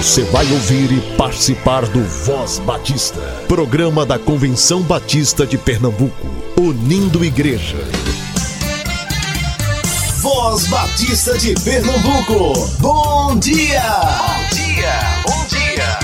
Você 0.00 0.24
vai 0.24 0.50
ouvir 0.50 0.90
e 0.92 1.16
participar 1.18 1.86
do 1.86 2.02
Voz 2.02 2.58
Batista, 2.60 3.20
programa 3.46 4.06
da 4.06 4.18
Convenção 4.18 4.80
Batista 4.80 5.46
de 5.46 5.58
Pernambuco, 5.58 6.26
unindo 6.58 7.22
igreja. 7.22 7.76
Voz 10.22 10.66
Batista 10.68 11.36
de 11.36 11.52
Pernambuco, 11.62 12.66
bom 12.80 13.38
dia! 13.38 13.82
Bom 13.92 14.56
dia, 14.56 15.00
bom 15.26 15.46
dia! 15.48 15.98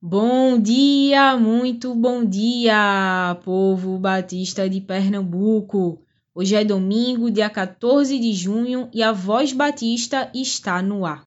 Bom 0.00 0.58
dia, 0.58 1.36
muito 1.36 1.94
bom 1.94 2.24
dia, 2.24 3.38
povo 3.44 3.98
batista 3.98 4.66
de 4.66 4.80
Pernambuco. 4.80 6.00
Hoje 6.34 6.54
é 6.54 6.64
domingo, 6.64 7.30
dia 7.30 7.50
14 7.50 8.18
de 8.18 8.32
junho, 8.32 8.88
e 8.94 9.02
a 9.02 9.12
Voz 9.12 9.52
Batista 9.52 10.30
está 10.34 10.80
no 10.80 11.04
ar. 11.04 11.26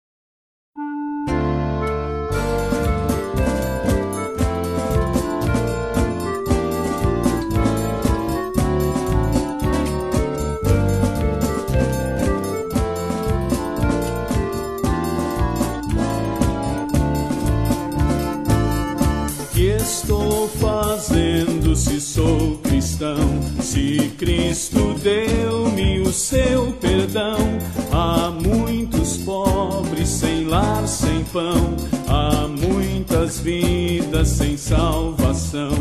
Fazendo 21.09 21.75
se 21.75 21.99
sou 21.99 22.57
cristão? 22.59 23.17
Se 23.61 24.11
Cristo 24.17 24.95
deu-me 25.01 25.99
o 26.01 26.13
seu 26.13 26.71
perdão, 26.73 27.37
há 27.91 28.29
muitos 28.29 29.17
pobres 29.17 30.07
sem 30.07 30.45
lar, 30.45 30.87
sem 30.87 31.23
pão, 31.33 31.75
há 32.07 32.47
muitas 32.47 33.39
vidas 33.39 34.27
sem 34.27 34.55
salvação. 34.55 35.71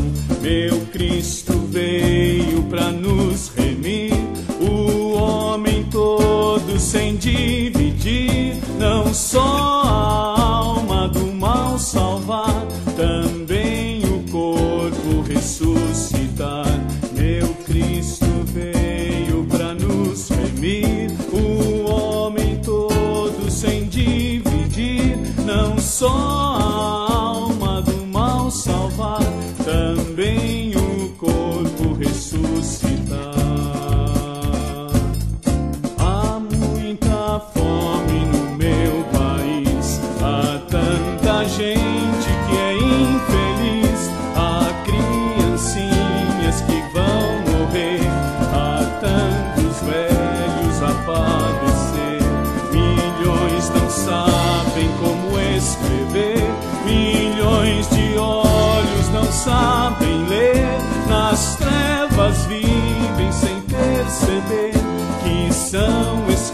Meu 0.41 0.79
Cristo 0.91 1.53
veio 1.69 2.63
para 2.63 2.91
nos 2.91 3.51
remir, 3.55 4.13
o 4.59 5.13
homem 5.13 5.83
todo 5.91 6.79
sem 6.79 7.15
dividir, 7.15 8.55
não 8.79 9.13
só 9.13 9.88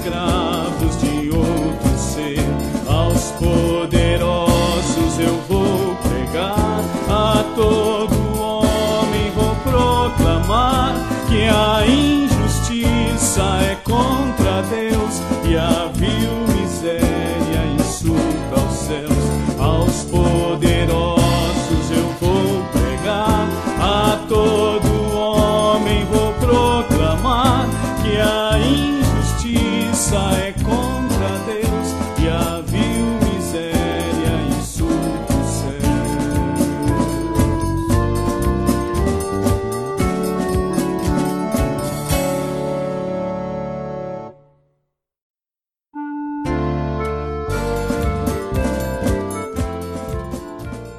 escravos 0.06 1.02
de 1.02 1.32
outro 1.32 1.98
ser. 1.98 2.46
Aos 2.88 3.32
poderosos 3.32 5.20
eu 5.20 5.36
vou 5.48 5.96
pregar, 5.96 6.80
a 7.10 7.44
todo 7.56 8.40
homem 8.40 9.32
vou 9.32 9.56
proclamar 9.64 10.96
que 11.28 11.44
a 11.48 11.86
injustiça 11.88 13.42
é 13.64 13.76
contra 13.84 14.62
Deus 14.70 15.22
e 15.50 15.58
a 15.58 15.90
vil 15.94 16.56
miséria 16.56 17.66
insulta 17.80 18.62
aos 18.62 18.74
céus. 18.74 19.25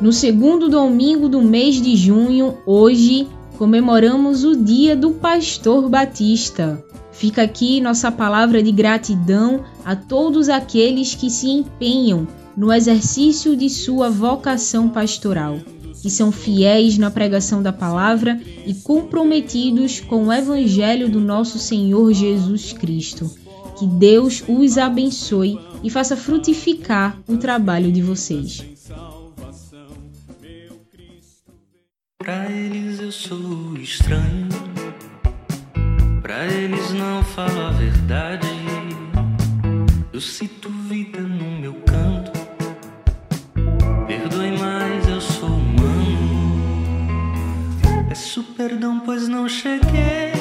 No 0.07 0.13
segundo 0.13 0.69
domingo 0.69 1.29
do 1.29 1.43
mês 1.43 1.83
de 1.83 1.97
junho, 1.97 2.59
hoje, 2.65 3.27
comemoramos 3.59 4.45
o 4.45 4.55
Dia 4.55 4.95
do 4.95 5.11
Pastor 5.11 5.89
Batista. 5.89 6.81
Fica 7.11 7.43
aqui 7.43 7.81
nossa 7.81 8.13
palavra 8.13 8.63
de 8.63 8.71
gratidão 8.71 9.65
a 9.85 9.97
todos 9.97 10.49
aqueles 10.49 11.17
que 11.17 11.29
se 11.29 11.49
empenham 11.49 12.25
no 12.57 12.73
exercício 12.73 13.57
de 13.57 13.69
sua 13.69 14.09
vocação 14.09 14.89
pastoral, 14.89 15.59
que 16.01 16.09
são 16.09 16.31
fiéis 16.31 16.97
na 16.97 17.11
pregação 17.11 17.61
da 17.61 17.73
palavra 17.73 18.41
e 18.65 18.75
comprometidos 18.75 19.99
com 19.99 20.27
o 20.27 20.33
Evangelho 20.33 21.09
do 21.09 21.21
nosso 21.21 21.59
Senhor 21.59 22.13
Jesus 22.13 22.73
Cristo. 22.73 23.29
Que 23.77 23.89
Deus 23.89 24.41
os 24.47 24.79
abençoe 24.79 25.59
e 25.83 25.91
faça 25.91 26.17
frutificar 26.17 27.19
o 27.27 27.37
trabalho 27.37 27.91
de 27.91 28.03
vocês. 28.03 28.76
Pra 32.27 32.51
eles 32.51 32.99
eu 32.99 33.13
sou 33.13 33.77
estranho. 33.77 34.49
Pra 36.21 36.45
eles 36.47 36.91
não 36.91 37.23
falo 37.23 37.67
a 37.67 37.71
verdade. 37.71 38.49
Eu 40.13 40.21
cito 40.21 40.69
vida 40.69 41.21
no 41.21 41.61
meu 41.61 41.75
canto. 41.87 42.33
Perdoe, 44.09 44.59
mas 44.59 45.09
eu 45.09 45.21
sou 45.21 45.51
humano. 45.51 46.99
Peço 48.09 48.43
perdão, 48.57 48.99
pois 48.99 49.29
não 49.29 49.49
cheguei 49.49 50.36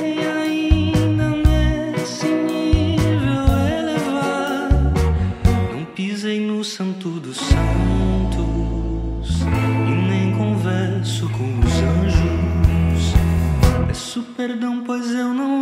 perdão, 14.47 14.83
pois 14.85 15.09
eu 15.09 15.33
não 15.33 15.54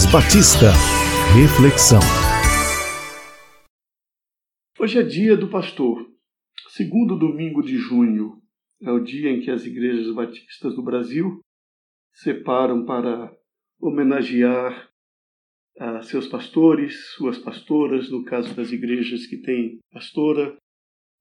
Voz 0.00 0.12
Batista. 0.12 0.72
Reflexão. 1.36 2.00
Hoje 4.78 4.98
é 4.98 5.02
dia 5.02 5.36
do 5.36 5.50
pastor. 5.50 6.06
Segundo 6.68 7.18
domingo 7.18 7.62
de 7.62 7.76
junho 7.76 8.40
é 8.80 8.90
o 8.90 9.00
dia 9.00 9.30
em 9.30 9.40
que 9.40 9.50
as 9.50 9.66
igrejas 9.66 10.14
batistas 10.14 10.74
do 10.74 10.82
Brasil 10.82 11.40
separam 12.14 12.86
para 12.86 13.30
homenagear 13.78 14.88
a 15.78 16.00
seus 16.02 16.26
pastores, 16.26 17.12
suas 17.16 17.36
pastoras, 17.36 18.10
no 18.10 18.24
caso 18.24 18.54
das 18.54 18.72
igrejas 18.72 19.26
que 19.26 19.36
têm 19.36 19.80
pastora. 19.92 20.56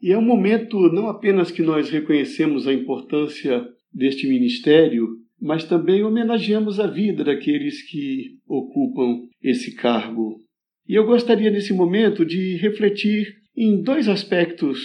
E 0.01 0.13
é 0.13 0.17
um 0.17 0.25
momento 0.25 0.89
não 0.93 1.09
apenas 1.09 1.51
que 1.51 1.61
nós 1.61 1.89
reconhecemos 1.89 2.65
a 2.65 2.73
importância 2.73 3.67
deste 3.91 4.25
ministério, 4.25 5.17
mas 5.41 5.63
também 5.63 6.03
homenageamos 6.03 6.79
a 6.79 6.87
vida 6.87 7.23
daqueles 7.23 7.81
que 7.89 8.37
ocupam 8.47 9.21
esse 9.41 9.75
cargo. 9.75 10.37
E 10.87 10.95
eu 10.95 11.05
gostaria 11.05 11.51
nesse 11.51 11.73
momento 11.73 12.25
de 12.25 12.57
refletir 12.57 13.27
em 13.55 13.81
dois 13.81 14.07
aspectos. 14.07 14.79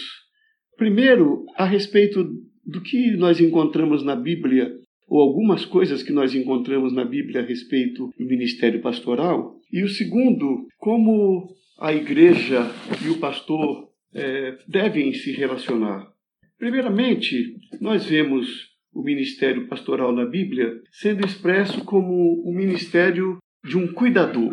Primeiro, 0.76 1.44
a 1.56 1.64
respeito 1.64 2.24
do 2.64 2.80
que 2.82 3.16
nós 3.16 3.40
encontramos 3.40 4.02
na 4.02 4.16
Bíblia, 4.16 4.72
ou 5.08 5.20
algumas 5.20 5.64
coisas 5.64 6.02
que 6.02 6.12
nós 6.12 6.34
encontramos 6.34 6.92
na 6.92 7.04
Bíblia 7.04 7.40
a 7.40 7.44
respeito 7.44 8.10
do 8.18 8.26
ministério 8.26 8.80
pastoral. 8.80 9.56
E 9.72 9.82
o 9.82 9.88
segundo, 9.88 10.66
como 10.78 11.48
a 11.78 11.92
igreja 11.92 12.70
e 13.04 13.10
o 13.10 13.18
pastor 13.18 13.88
eh, 14.14 14.56
devem 14.66 15.12
se 15.12 15.32
relacionar. 15.32 16.06
Primeiramente, 16.58 17.56
nós 17.80 18.06
vemos 18.06 18.73
o 18.94 19.02
ministério 19.02 19.67
pastoral 19.67 20.14
na 20.14 20.25
Bíblia 20.25 20.81
sendo 20.91 21.26
expresso 21.26 21.85
como 21.85 22.43
o 22.44 22.55
ministério 22.55 23.38
de 23.64 23.76
um 23.76 23.93
cuidador. 23.93 24.52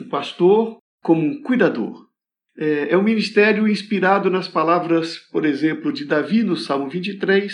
O 0.00 0.08
pastor 0.08 0.78
como 1.02 1.22
um 1.22 1.42
cuidador. 1.42 2.06
É, 2.56 2.90
é 2.90 2.96
um 2.96 3.02
ministério 3.02 3.66
inspirado 3.66 4.30
nas 4.30 4.46
palavras, 4.46 5.16
por 5.32 5.44
exemplo, 5.44 5.92
de 5.92 6.04
Davi 6.04 6.42
no 6.42 6.56
Salmo 6.56 6.88
23, 6.88 7.52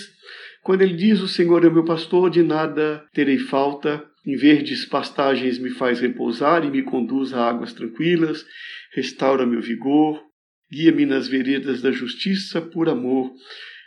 quando 0.63 0.83
ele 0.83 0.95
diz: 0.95 1.21
O 1.21 1.29
Senhor 1.29 1.65
é 1.65 1.71
meu 1.71 1.85
pastor, 1.85 2.29
de 2.29 2.43
nada 2.43 3.07
terei 3.13 3.39
falta. 3.39 4.05
Em 4.27 4.35
verdes 4.35 4.85
pastagens 4.85 5.57
me 5.57 5.71
faz 5.71 6.01
repousar 6.01 6.65
e 6.65 6.71
me 6.71 6.83
conduz 6.83 7.33
a 7.33 7.49
águas 7.49 7.73
tranquilas, 7.73 8.45
restaura 8.93 9.47
meu 9.47 9.61
vigor, 9.61 10.21
guia-me 10.69 11.07
nas 11.07 11.29
veredas 11.29 11.81
da 11.81 11.93
justiça 11.93 12.61
por 12.61 12.89
amor 12.89 13.31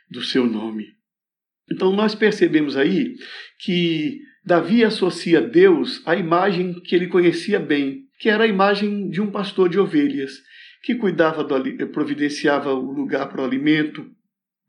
do 0.10 0.24
seu 0.24 0.46
nome. 0.46 0.99
Então 1.72 1.94
nós 1.94 2.16
percebemos 2.16 2.76
aí 2.76 3.16
que 3.60 4.20
Davi 4.46 4.84
associa 4.84 5.42
Deus 5.42 6.02
à 6.06 6.16
imagem 6.16 6.74
que 6.82 6.96
ele 6.96 7.08
conhecia 7.08 7.60
bem, 7.60 8.04
que 8.20 8.30
era 8.30 8.46
a 8.46 8.48
imagem 8.48 9.10
de 9.10 9.22
um 9.22 9.30
pastor 9.30 9.70
de 9.70 9.80
ovelhas, 9.80 10.34
que 10.84 10.96
cuidava 10.96 11.44
do 11.44 11.88
providenciava 11.90 12.74
o 12.74 12.92
lugar 12.92 13.30
para 13.30 13.42
o 13.42 13.46
alimento, 13.46 14.10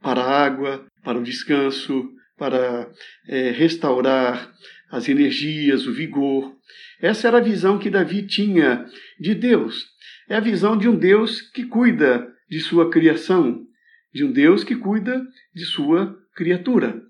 para 0.03 0.21
a 0.21 0.45
água, 0.45 0.87
para 1.05 1.19
o 1.19 1.23
descanso, 1.23 2.11
para 2.37 2.91
eh, 3.29 3.51
restaurar 3.53 4.53
as 4.91 5.09
energias, 5.09 5.87
o 5.87 5.93
vigor. 5.93 6.55
Essa 7.01 7.29
era 7.29 7.39
a 7.39 7.43
visão 7.43 7.79
que 7.79 7.91
Davi 7.91 8.27
tinha 8.27 8.85
de 9.19 9.35
Deus. 9.35 9.87
É 10.29 10.37
a 10.37 10.41
visão 10.41 10.77
de 10.77 10.89
um 10.89 10.97
Deus 10.97 11.41
que 11.41 11.65
cuida 11.65 12.27
de 12.49 12.61
sua 12.61 12.91
criação, 12.91 13.65
de 14.13 14.25
um 14.25 14.33
Deus 14.33 14.65
que 14.65 14.75
cuida 14.75 15.23
de 15.55 15.65
sua 15.65 16.20
criatura. 16.41 17.03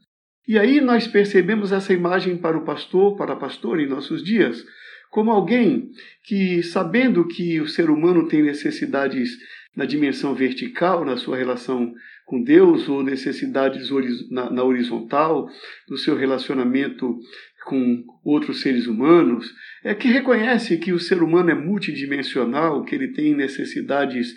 E 0.48 0.58
aí 0.58 0.80
nós 0.80 1.06
percebemos 1.06 1.70
essa 1.70 1.92
imagem 1.92 2.36
para 2.36 2.58
o 2.58 2.64
pastor, 2.64 3.16
para 3.16 3.34
a 3.34 3.36
pastora 3.36 3.80
em 3.80 3.88
nossos 3.88 4.24
dias, 4.24 4.64
como 5.08 5.30
alguém 5.30 5.90
que, 6.24 6.60
sabendo 6.64 7.28
que 7.28 7.60
o 7.60 7.68
ser 7.68 7.90
humano 7.90 8.26
tem 8.26 8.42
necessidades 8.42 9.38
na 9.76 9.84
dimensão 9.84 10.34
vertical, 10.34 11.04
na 11.04 11.16
sua 11.16 11.36
relação 11.36 11.94
com 12.26 12.42
Deus, 12.42 12.88
ou 12.88 13.04
necessidades 13.04 13.88
na 14.28 14.64
horizontal, 14.64 15.48
no 15.88 15.96
seu 15.96 16.16
relacionamento 16.16 17.16
com 17.66 18.02
outros 18.24 18.62
seres 18.62 18.88
humanos, 18.88 19.48
é 19.84 19.94
que 19.94 20.08
reconhece 20.08 20.76
que 20.78 20.92
o 20.92 20.98
ser 20.98 21.22
humano 21.22 21.50
é 21.50 21.54
multidimensional, 21.54 22.84
que 22.84 22.96
ele 22.96 23.12
tem 23.12 23.36
necessidades 23.36 24.34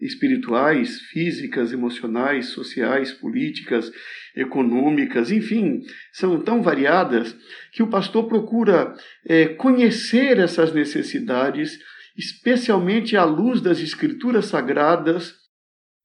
espirituais, 0.00 1.00
físicas, 1.10 1.72
emocionais, 1.72 2.46
sociais, 2.46 3.12
políticas, 3.12 3.90
econômicas, 4.36 5.30
enfim, 5.30 5.80
são 6.12 6.40
tão 6.40 6.62
variadas 6.62 7.34
que 7.72 7.82
o 7.82 7.88
pastor 7.88 8.28
procura 8.28 8.94
eh, 9.24 9.48
conhecer 9.48 10.38
essas 10.38 10.72
necessidades, 10.74 11.78
especialmente 12.16 13.16
à 13.16 13.24
luz 13.24 13.60
das 13.62 13.80
escrituras 13.80 14.46
sagradas, 14.46 15.34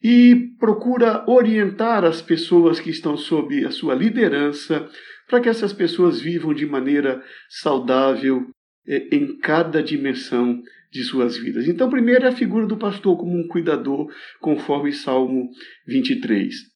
e 0.03 0.49
procura 0.57 1.23
orientar 1.29 2.03
as 2.03 2.21
pessoas 2.21 2.79
que 2.79 2.89
estão 2.89 3.15
sob 3.15 3.63
a 3.65 3.69
sua 3.69 3.93
liderança 3.93 4.89
para 5.27 5.39
que 5.39 5.49
essas 5.49 5.71
pessoas 5.73 6.19
vivam 6.19 6.53
de 6.53 6.65
maneira 6.65 7.23
saudável 7.49 8.47
eh, 8.87 9.09
em 9.11 9.37
cada 9.37 9.83
dimensão 9.83 10.61
de 10.91 11.03
suas 11.03 11.37
vidas. 11.37 11.67
Então, 11.67 11.89
primeiro 11.89 12.25
é 12.25 12.29
a 12.29 12.35
figura 12.35 12.65
do 12.65 12.77
pastor 12.77 13.17
como 13.17 13.37
um 13.37 13.47
cuidador, 13.47 14.11
conforme 14.39 14.91
Salmo 14.91 15.49
23. 15.87 16.70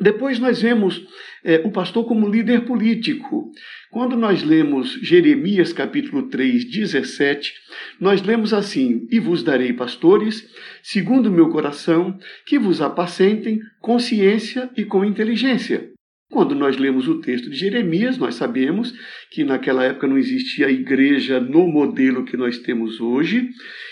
Depois 0.00 0.40
nós 0.40 0.60
vemos 0.60 1.06
eh, 1.44 1.62
o 1.64 1.70
pastor 1.70 2.04
como 2.04 2.28
líder 2.28 2.64
político. 2.64 3.52
Quando 3.92 4.16
nós 4.16 4.42
lemos 4.42 4.94
Jeremias 5.02 5.72
capítulo 5.72 6.28
3, 6.28 6.64
17, 6.68 7.52
nós 8.00 8.20
lemos 8.20 8.52
assim: 8.52 9.06
E 9.08 9.20
vos 9.20 9.44
darei 9.44 9.72
pastores, 9.72 10.44
segundo 10.82 11.26
o 11.26 11.32
meu 11.32 11.48
coração, 11.48 12.18
que 12.44 12.58
vos 12.58 12.80
apacentem 12.80 13.60
com 13.80 13.96
ciência 14.00 14.68
e 14.76 14.84
com 14.84 15.04
inteligência. 15.04 15.94
Quando 16.34 16.52
nós 16.56 16.76
lemos 16.76 17.06
o 17.06 17.20
texto 17.20 17.48
de 17.48 17.56
Jeremias, 17.56 18.18
nós 18.18 18.34
sabemos 18.34 18.92
que 19.30 19.44
naquela 19.44 19.84
época 19.84 20.08
não 20.08 20.18
existia 20.18 20.68
igreja 20.68 21.38
no 21.38 21.68
modelo 21.68 22.24
que 22.24 22.36
nós 22.36 22.58
temos 22.58 23.00
hoje. 23.00 23.50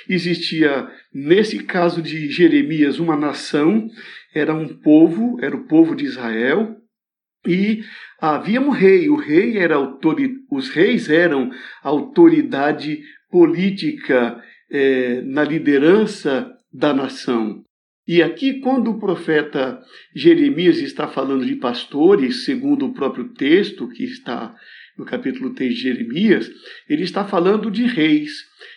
Existia, 0.08 0.88
nesse 1.14 1.62
caso 1.62 2.02
de 2.02 2.28
Jeremias, 2.28 2.98
uma 2.98 3.16
nação, 3.16 3.88
era 4.34 4.54
um 4.54 4.68
povo, 4.68 5.38
era 5.40 5.54
o 5.54 5.66
povo 5.66 5.94
de 5.94 6.04
Israel, 6.04 6.76
e 7.46 7.82
havia 8.20 8.60
um 8.60 8.70
rei. 8.70 9.08
O 9.08 9.16
rei 9.16 9.58
era. 9.58 9.76
Os 10.50 10.68
reis 10.70 11.08
eram 11.10 11.50
autoridade 11.82 13.02
política 13.30 14.40
eh, 14.70 15.22
na 15.22 15.42
liderança 15.42 16.50
da 16.72 16.94
nação. 16.94 17.64
E 18.06 18.22
aqui, 18.22 18.60
quando 18.60 18.90
o 18.90 18.98
profeta 18.98 19.80
Jeremias 20.14 20.78
está 20.78 21.06
falando 21.06 21.46
de 21.46 21.56
pastores, 21.56 22.44
segundo 22.44 22.86
o 22.86 22.92
próprio 22.92 23.32
texto 23.32 23.88
que 23.88 24.04
está 24.04 24.54
no 24.98 25.04
capítulo 25.04 25.54
3 25.54 25.74
de 25.74 25.80
Jeremias, 25.80 26.50
ele 26.88 27.04
está 27.04 27.24
falando 27.24 27.70
de 27.70 27.86
reis, 27.86 28.32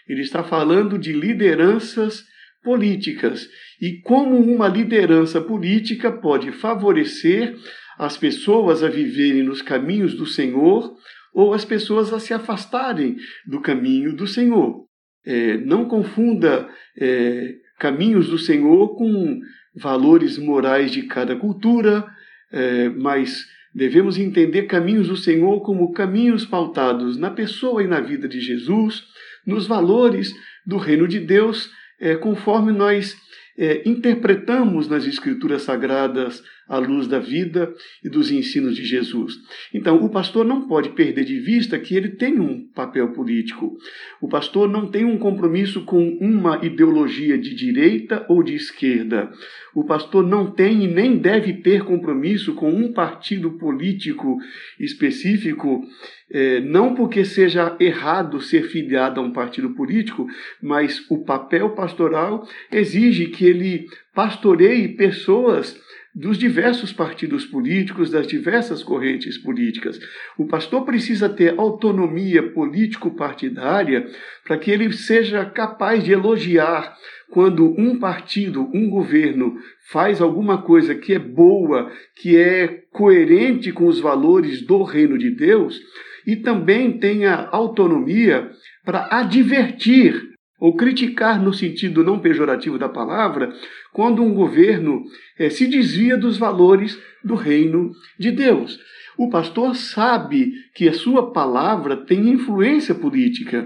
ele 0.08 0.22
está 0.22 0.44
falando 0.44 0.98
de 0.98 1.12
lideranças 1.12 2.24
políticas 2.64 3.48
e 3.82 4.02
como 4.02 4.38
uma 4.38 4.68
liderança 4.68 5.42
política 5.42 6.12
pode 6.12 6.52
favorecer 6.52 7.56
as 7.98 8.18
pessoas 8.18 8.84
a 8.84 8.90
viverem 8.90 9.44
nos 9.44 9.62
caminhos 9.62 10.14
do 10.16 10.26
Senhor 10.26 10.96
ou 11.34 11.54
as 11.54 11.66
pessoas 11.66 12.14
a 12.14 12.20
se 12.20 12.34
afastarem 12.34 13.18
do 13.46 13.62
caminho 13.62 14.16
do 14.16 14.28
Senhor. 14.28 14.86
É, 15.26 15.58
não 15.58 15.86
confunda 15.86 16.70
é, 16.98 17.56
caminhos 17.80 18.30
do 18.30 18.38
Senhor 18.38 18.96
com 18.96 19.40
valores 19.76 20.38
morais 20.38 20.92
de 20.92 21.04
cada 21.04 21.36
cultura, 21.36 22.06
é, 22.52 22.90
mas 22.90 23.46
devemos 23.74 24.18
entender 24.18 24.64
caminhos 24.64 25.10
do 25.10 25.18
Senhor 25.18 25.62
como 25.62 25.92
caminhos 25.92 26.46
pautados 26.46 27.18
na 27.18 27.30
pessoa 27.30 27.84
e 27.84 27.88
na 27.88 28.00
vida 28.00 28.28
de 28.28 28.40
Jesus, 28.40 29.04
nos 29.46 29.68
valores 29.68 30.34
do 30.66 30.78
reino 30.78 31.08
de 31.08 31.20
Deus, 31.20 31.70
é, 32.00 32.16
conforme 32.16 32.72
nós 32.72 33.16
é, 33.58 33.88
interpretamos 33.88 34.88
nas 34.88 35.06
Escrituras 35.06 35.64
Sagradas 35.64 36.44
à 36.68 36.78
luz 36.78 37.08
da 37.08 37.20
vida 37.20 37.74
e 38.04 38.10
dos 38.10 38.32
ensinos 38.32 38.76
de 38.76 38.84
Jesus. 38.84 39.34
Então, 39.74 40.04
o 40.04 40.10
pastor 40.10 40.46
não 40.46 40.68
pode 40.68 40.90
perder 40.90 41.26
de 41.26 41.40
vista 41.40 41.78
que 41.80 41.96
ele 41.96 42.10
tem 42.10 42.40
um 42.40 42.68
papel 42.74 43.12
político. 43.14 43.78
O 44.22 44.28
pastor 44.28 44.70
não 44.70 44.90
tem 44.90 45.06
um 45.06 45.18
compromisso 45.18 45.84
com 45.86 46.18
uma 46.20 46.66
ideologia 46.66 47.38
de 47.38 47.54
direita 47.54 48.26
ou 48.28 48.44
de 48.44 48.56
esquerda. 48.56 49.32
O 49.76 49.84
pastor 49.84 50.26
não 50.26 50.52
tem 50.52 50.84
e 50.84 50.88
nem 50.88 51.18
deve 51.18 51.54
ter 51.54 51.84
compromisso 51.84 52.54
com 52.56 52.72
um 52.72 52.94
partido 52.94 53.58
político 53.58 54.38
específico, 54.80 55.84
é, 56.32 56.62
não 56.62 56.96
porque 56.96 57.26
seja 57.26 57.76
errado 57.80 58.42
ser 58.42 58.64
filiado 58.70 59.20
a 59.20 59.24
um 59.24 59.32
partido 59.32 59.72
político, 59.76 60.26
mas 60.62 61.06
o 61.10 61.24
papel 61.24 61.72
pastoral 61.72 62.48
exige 62.72 63.28
que 63.28 63.46
ele 63.46 63.86
pastoreie 64.14 64.96
pessoas 64.96 65.78
dos 66.16 66.38
diversos 66.38 66.94
partidos 66.94 67.46
políticos, 67.46 68.10
das 68.10 68.26
diversas 68.26 68.82
correntes 68.82 69.38
políticas. 69.38 70.00
O 70.38 70.48
pastor 70.48 70.86
precisa 70.86 71.28
ter 71.28 71.60
autonomia 71.60 72.42
político-partidária 72.42 74.08
para 74.46 74.58
que 74.58 74.72
ele 74.72 74.94
seja 74.94 75.44
capaz 75.44 76.04
de 76.06 76.14
elogiar 76.14 76.96
quando 77.30 77.76
um 77.78 78.00
partido, 78.00 78.70
um 78.74 78.90
governo 78.90 79.58
faz 79.92 80.22
alguma 80.22 80.62
coisa 80.62 80.96
que 80.96 81.14
é 81.14 81.20
boa, 81.20 81.92
que 82.16 82.38
é 82.38 82.84
coerente 82.92 83.74
com 83.74 83.88
os 83.88 84.00
valores 84.00 84.62
do 84.62 84.84
reino 84.84 85.18
de 85.18 85.32
Deus, 85.32 85.82
e 86.26 86.38
também 86.38 86.98
tenha 86.98 87.50
autonomia 87.52 88.50
para 88.86 89.10
advertir 89.12 90.36
ou 90.60 90.76
criticar 90.76 91.42
no 91.42 91.54
sentido 91.54 92.04
não 92.04 92.20
pejorativo 92.20 92.78
da 92.78 92.88
palavra, 92.88 93.54
quando 93.96 94.22
um 94.22 94.34
governo 94.34 95.06
é, 95.40 95.50
se 95.50 95.68
desvia 95.68 96.18
dos 96.18 96.38
valores 96.38 97.00
do 97.24 97.34
reino 97.34 97.94
de 98.20 98.30
Deus. 98.30 98.78
O 99.18 99.30
pastor 99.30 99.74
sabe 99.74 100.52
que 100.76 100.90
a 100.90 100.94
sua 100.94 101.32
palavra 101.32 101.96
tem 101.96 102.28
influência 102.28 102.94
política. 102.94 103.66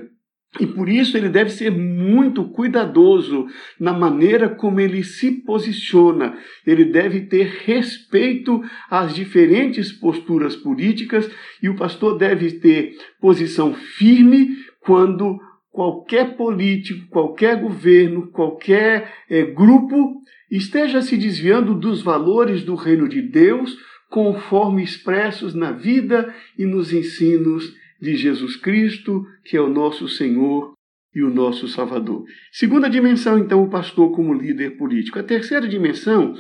E 0.60 0.68
por 0.68 0.88
isso 0.88 1.18
ele 1.18 1.30
deve 1.30 1.50
ser 1.50 1.72
muito 1.72 2.44
cuidadoso 2.44 3.48
na 3.80 3.92
maneira 3.92 4.48
como 4.48 4.80
ele 4.80 5.04
se 5.04 5.32
posiciona. 5.32 6.38
Ele 6.64 6.86
deve 6.86 7.22
ter 7.22 7.64
respeito 7.66 8.62
às 8.88 9.16
diferentes 9.16 9.92
posturas 9.92 10.56
políticas 10.56 11.28
e 11.62 11.70
o 11.70 11.76
pastor 11.76 12.20
deve 12.20 12.52
ter 12.52 12.96
posição 13.20 13.74
firme 13.74 14.58
quando 14.80 15.40
qualquer 15.72 16.36
político, 16.36 17.08
qualquer 17.10 17.62
governo, 17.62 18.32
qualquer 18.32 19.14
é, 19.30 19.44
grupo 19.44 20.22
esteja 20.50 21.02
se 21.02 21.16
desviando 21.16 21.76
dos 21.76 22.02
valores 22.02 22.64
do 22.64 22.76
reino 22.76 23.08
de 23.08 23.22
Deus, 23.22 23.78
conforme 24.10 24.84
expressos 24.84 25.54
na 25.54 25.72
vida 25.72 26.34
e 26.58 26.66
nos 26.66 26.92
ensinos 26.92 27.72
de 28.02 28.16
Jesus 28.16 28.56
Cristo, 28.56 29.24
que 29.46 29.56
é 29.56 29.62
o 29.62 29.70
nosso 29.70 30.08
Senhor 30.08 30.74
e 31.14 31.22
o 31.22 31.30
nosso 31.30 31.68
Salvador. 31.68 32.24
Segunda 32.52 32.90
dimensão, 32.90 33.38
então, 33.38 33.64
o 33.64 33.70
pastor 33.70 34.12
como 34.16 34.34
líder 34.34 34.78
político. 34.78 35.20
A 35.20 35.24
terceira 35.24 35.68
dimensão 35.68 36.34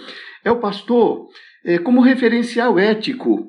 é 0.44 0.52
o 0.52 0.60
pastor 0.60 1.28
é, 1.64 1.78
como 1.78 2.02
referencial 2.02 2.80
ético. 2.80 3.48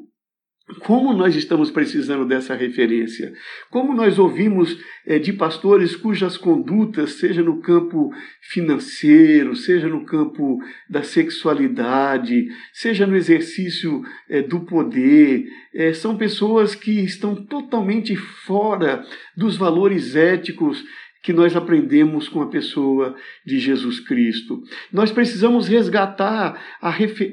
Como 0.79 1.12
nós 1.12 1.35
estamos 1.35 1.71
precisando 1.71 2.25
dessa 2.25 2.55
referência? 2.55 3.33
Como 3.71 3.95
nós 3.95 4.19
ouvimos 4.19 4.79
é, 5.07 5.19
de 5.19 5.33
pastores 5.33 5.97
cujas 5.97 6.37
condutas, 6.37 7.15
seja 7.15 7.43
no 7.43 7.61
campo 7.61 8.11
financeiro, 8.41 9.57
seja 9.57 9.89
no 9.89 10.05
campo 10.05 10.59
da 10.89 11.03
sexualidade, 11.03 12.49
seja 12.73 13.07
no 13.07 13.17
exercício 13.17 14.03
é, 14.29 14.43
do 14.43 14.61
poder, 14.61 15.47
é, 15.75 15.93
são 15.93 16.17
pessoas 16.17 16.75
que 16.75 17.00
estão 17.00 17.35
totalmente 17.35 18.15
fora 18.17 19.05
dos 19.37 19.57
valores 19.57 20.15
éticos 20.15 20.85
que 21.23 21.33
nós 21.35 21.55
aprendemos 21.55 22.29
com 22.29 22.41
a 22.41 22.47
pessoa 22.47 23.15
de 23.45 23.59
Jesus 23.59 24.00
Cristo. 24.00 24.62
Nós 24.91 25.12
precisamos 25.12 25.69
resgatar 25.69 26.59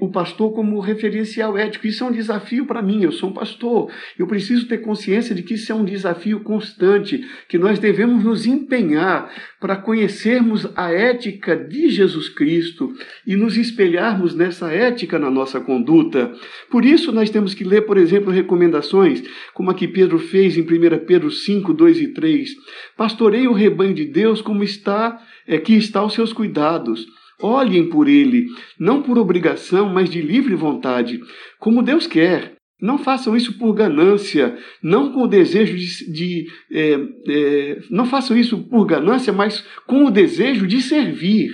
o 0.02 0.12
pastor 0.12 0.54
como 0.54 0.80
referencial 0.82 1.58
ético. 1.58 1.88
Isso 1.88 2.04
é 2.04 2.08
um 2.08 2.12
desafio 2.12 2.66
para 2.66 2.82
mim. 2.82 3.04
Eu 3.04 3.14
sou 3.14 3.30
um 3.30 3.34
pastor. 3.34 3.90
Eu 4.20 4.28
preciso 4.28 4.68
ter 4.68 4.80
consciência 4.80 5.34
de 5.34 5.42
que 5.42 5.54
isso 5.54 5.72
é 5.72 5.76
um 5.76 5.86
desafio 5.86 6.42
constante, 6.42 7.26
que 7.48 7.58
nós 7.58 7.80
devemos 7.80 8.24
nos 8.24 8.46
empenhar 8.46 9.32
para 9.60 9.78
conhecermos 9.78 10.68
a 10.76 10.92
ética 10.92 11.56
de 11.56 11.90
Jesus 11.90 12.28
Cristo 12.30 12.94
e 13.26 13.36
nos 13.38 13.56
espelharmos 13.56 14.36
nessa 14.36 14.72
ética 14.72 15.18
na 15.18 15.32
nossa 15.32 15.62
conduta. 15.62 16.34
Por 16.70 16.84
isso, 16.84 17.12
nós 17.14 17.30
temos 17.30 17.54
que 17.54 17.64
ler, 17.64 17.82
por 17.82 17.98
exemplo, 17.98 18.32
recomendações, 18.32 19.24
como 19.54 19.72
a 19.72 19.74
que 19.74 19.88
Pedro 19.88 20.20
fez 20.20 20.58
em 20.58 20.62
1 20.62 21.06
Pedro 21.06 21.32
5, 21.32 21.74
2 21.74 22.02
e 22.02 22.08
3. 22.10 22.50
Pastorei 22.96 23.48
o 23.48 23.54
rebanho 23.54 23.77
rebanho 23.78 23.94
de 23.94 24.06
Deus 24.06 24.42
como 24.42 24.64
está, 24.64 25.22
é, 25.48 25.60
que 25.60 25.74
está 25.74 26.00
aos 26.00 26.14
seus 26.14 26.34
cuidados. 26.34 27.06
Olhem 27.40 27.88
por 27.88 28.08
ele, 28.08 28.48
não 28.80 29.04
por 29.04 29.20
obrigação, 29.20 29.88
mas 29.88 30.10
de 30.10 30.22
livre 30.22 30.56
vontade, 30.56 31.20
como 31.60 31.84
Deus 31.84 32.08
quer. 32.08 32.56
Não 32.80 32.98
façam 32.98 33.36
isso 33.36 33.58
por 33.58 33.74
ganância, 33.74 34.56
não 34.84 35.12
com 35.12 35.24
o 35.24 35.28
desejo 35.28 35.76
de. 35.76 36.12
de 36.12 36.48
é, 36.72 37.00
é, 37.28 37.80
não 37.90 38.06
façam 38.06 38.38
isso 38.38 38.58
por 38.70 38.86
ganância, 38.86 39.34
mas 39.34 39.66
com 39.88 40.06
o 40.06 40.12
desejo 40.12 40.68
de 40.68 40.82
servir. 40.82 41.52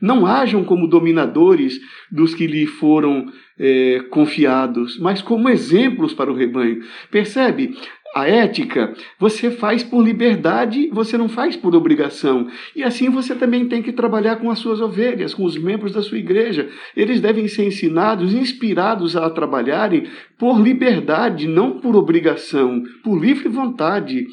Não 0.00 0.26
hajam 0.26 0.64
como 0.64 0.88
dominadores 0.88 1.80
dos 2.10 2.32
que 2.32 2.46
lhe 2.46 2.66
foram 2.66 3.26
é, 3.58 4.00
confiados, 4.10 4.96
mas 4.98 5.20
como 5.20 5.48
exemplos 5.48 6.14
para 6.14 6.30
o 6.30 6.36
rebanho. 6.36 6.80
Percebe? 7.10 7.74
A 8.18 8.26
ética 8.26 8.94
você 9.16 9.48
faz 9.48 9.84
por 9.84 10.04
liberdade, 10.04 10.88
você 10.92 11.16
não 11.16 11.28
faz 11.28 11.54
por 11.54 11.76
obrigação. 11.76 12.48
E 12.74 12.82
assim 12.82 13.08
você 13.08 13.32
também 13.32 13.68
tem 13.68 13.80
que 13.80 13.92
trabalhar 13.92 14.36
com 14.40 14.50
as 14.50 14.58
suas 14.58 14.80
ovelhas, 14.80 15.32
com 15.32 15.44
os 15.44 15.56
membros 15.56 15.92
da 15.92 16.02
sua 16.02 16.18
igreja. 16.18 16.68
Eles 16.96 17.20
devem 17.20 17.46
ser 17.46 17.64
ensinados, 17.64 18.34
inspirados 18.34 19.14
a 19.14 19.30
trabalharem 19.30 20.08
por 20.36 20.60
liberdade, 20.60 21.46
não 21.46 21.78
por 21.78 21.94
obrigação, 21.94 22.82
por 23.04 23.16
livre 23.16 23.48
vontade 23.48 24.26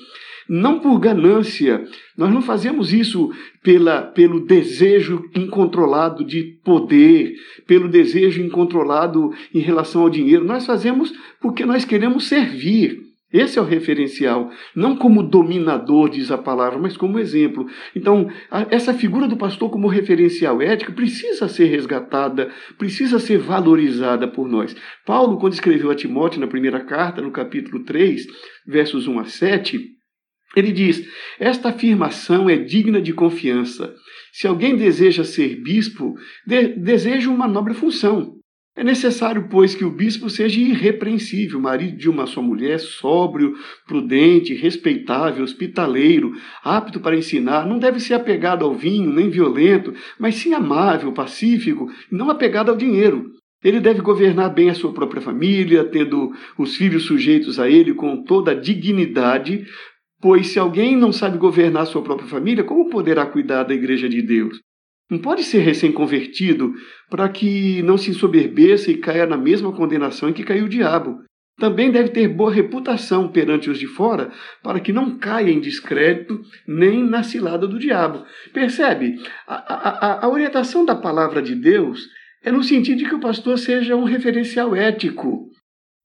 não 0.48 0.80
por 0.80 1.00
ganância. 1.00 1.84
Nós 2.16 2.32
não 2.32 2.40
fazemos 2.40 2.94
isso 2.94 3.32
pela, 3.64 4.04
pelo 4.04 4.46
desejo 4.46 5.28
incontrolado 5.36 6.24
de 6.24 6.60
poder, 6.64 7.34
pelo 7.66 7.90
desejo 7.90 8.44
incontrolado 8.44 9.34
em 9.52 9.60
relação 9.60 10.04
ao 10.04 10.10
dinheiro. 10.10 10.46
Nós 10.46 10.64
fazemos 10.64 11.12
porque 11.42 11.66
nós 11.66 11.84
queremos 11.84 12.28
servir. 12.28 13.15
Esse 13.36 13.60
é 13.60 13.62
o 13.62 13.66
referencial, 13.66 14.50
não 14.74 14.96
como 14.96 15.22
dominador, 15.22 16.10
diz 16.10 16.32
a 16.32 16.38
palavra, 16.38 16.80
mas 16.80 16.96
como 16.96 17.20
exemplo. 17.20 17.68
Então, 17.94 18.32
a, 18.50 18.66
essa 18.70 18.94
figura 18.94 19.28
do 19.28 19.36
pastor 19.36 19.70
como 19.70 19.90
referencial 19.90 20.62
ético 20.62 20.94
precisa 20.94 21.50
ser 21.50 21.66
resgatada, 21.66 22.50
precisa 22.78 23.20
ser 23.20 23.38
valorizada 23.38 24.26
por 24.26 24.48
nós. 24.48 24.74
Paulo, 25.06 25.38
quando 25.38 25.52
escreveu 25.52 25.92
a 25.92 25.96
Timóteo 25.96 26.40
na 26.40 26.48
primeira 26.48 26.80
carta, 26.80 27.22
no 27.22 27.30
capítulo 27.30 27.84
3, 27.84 28.26
versos 28.66 29.06
1 29.06 29.20
a 29.20 29.26
7, 29.26 29.82
ele 30.56 30.72
diz: 30.72 31.06
Esta 31.38 31.70
afirmação 31.70 32.50
é 32.50 32.56
digna 32.56 33.02
de 33.02 33.12
confiança. 33.12 33.94
Se 34.32 34.48
alguém 34.48 34.78
deseja 34.78 35.26
ser 35.26 35.62
bispo, 35.62 36.16
de, 36.48 36.70
deseja 36.70 37.30
uma 37.30 37.50
nobre 37.50 37.74
função. 37.74 38.35
É 38.78 38.84
necessário, 38.84 39.48
pois, 39.50 39.74
que 39.74 39.86
o 39.86 39.90
bispo 39.90 40.30
seja 40.30 40.60
irrepreensível, 40.60 41.62
marido 41.62 41.96
de 41.96 42.10
uma 42.10 42.28
só 42.28 42.42
mulher, 42.42 42.78
sóbrio, 42.78 43.56
prudente, 43.88 44.54
respeitável, 44.54 45.46
hospitaleiro, 45.46 46.34
apto 46.62 47.00
para 47.00 47.16
ensinar, 47.16 47.66
não 47.66 47.80
deve 47.80 48.02
ser 48.02 48.16
apegado 48.16 48.66
ao 48.66 48.76
vinho, 48.76 49.14
nem 49.14 49.30
violento, 49.30 49.94
mas 50.20 50.36
sim 50.36 50.54
amável, 50.54 51.14
pacífico, 51.14 51.90
não 52.12 52.30
apegado 52.30 52.70
ao 52.70 52.76
dinheiro. 52.76 53.32
Ele 53.64 53.80
deve 53.80 54.02
governar 54.02 54.54
bem 54.54 54.70
a 54.70 54.76
sua 54.76 54.94
própria 54.94 55.22
família, 55.22 55.86
tendo 55.86 56.34
os 56.58 56.76
filhos 56.76 57.06
sujeitos 57.06 57.58
a 57.58 57.70
ele 57.70 57.94
com 57.94 58.24
toda 58.24 58.52
a 58.52 58.60
dignidade, 58.60 59.66
pois 60.22 60.48
se 60.48 60.60
alguém 60.60 60.98
não 60.98 61.14
sabe 61.14 61.38
governar 61.38 61.84
a 61.84 61.86
sua 61.86 62.02
própria 62.02 62.28
família, 62.28 62.64
como 62.64 62.90
poderá 62.90 63.26
cuidar 63.26 63.64
da 63.64 63.74
igreja 63.74 64.10
de 64.10 64.22
Deus? 64.22 64.65
Não 65.10 65.20
pode 65.20 65.44
ser 65.44 65.60
recém-convertido 65.60 66.74
para 67.10 67.30
que 67.30 67.82
não 67.84 67.98
se 67.98 68.10
ensoberbeça 68.10 68.90
e 68.90 68.98
caia 68.98 69.26
na 69.26 69.38
mesma 69.38 69.72
condenação 69.72 70.30
em 70.30 70.34
que 70.34 70.44
caiu 70.44 70.66
o 70.66 70.70
diabo. 70.70 71.20
Também 71.58 71.90
deve 71.90 72.10
ter 72.10 72.28
boa 72.28 72.52
reputação 72.52 73.30
perante 73.30 73.70
os 73.70 73.80
de 73.80 73.88
fora, 73.88 74.32
para 74.62 74.80
que 74.80 74.92
não 74.92 75.18
caia 75.18 75.52
em 75.52 75.62
descrédito 75.62 76.42
nem 76.68 77.02
na 77.02 77.24
cilada 77.24 77.66
do 77.66 77.80
diabo. 77.80 78.26
Percebe? 78.52 79.16
A, 79.48 79.56
a, 79.56 80.26
a 80.26 80.30
orientação 80.30 80.84
da 80.84 80.96
palavra 80.96 81.42
de 81.42 81.56
Deus 81.56 82.02
é 82.44 82.52
no 82.52 82.64
sentido 82.64 82.98
de 82.98 83.06
que 83.06 83.16
o 83.16 83.22
pastor 83.22 83.58
seja 83.58 83.96
um 83.96 84.04
referencial 84.04 84.76
ético, 84.76 85.50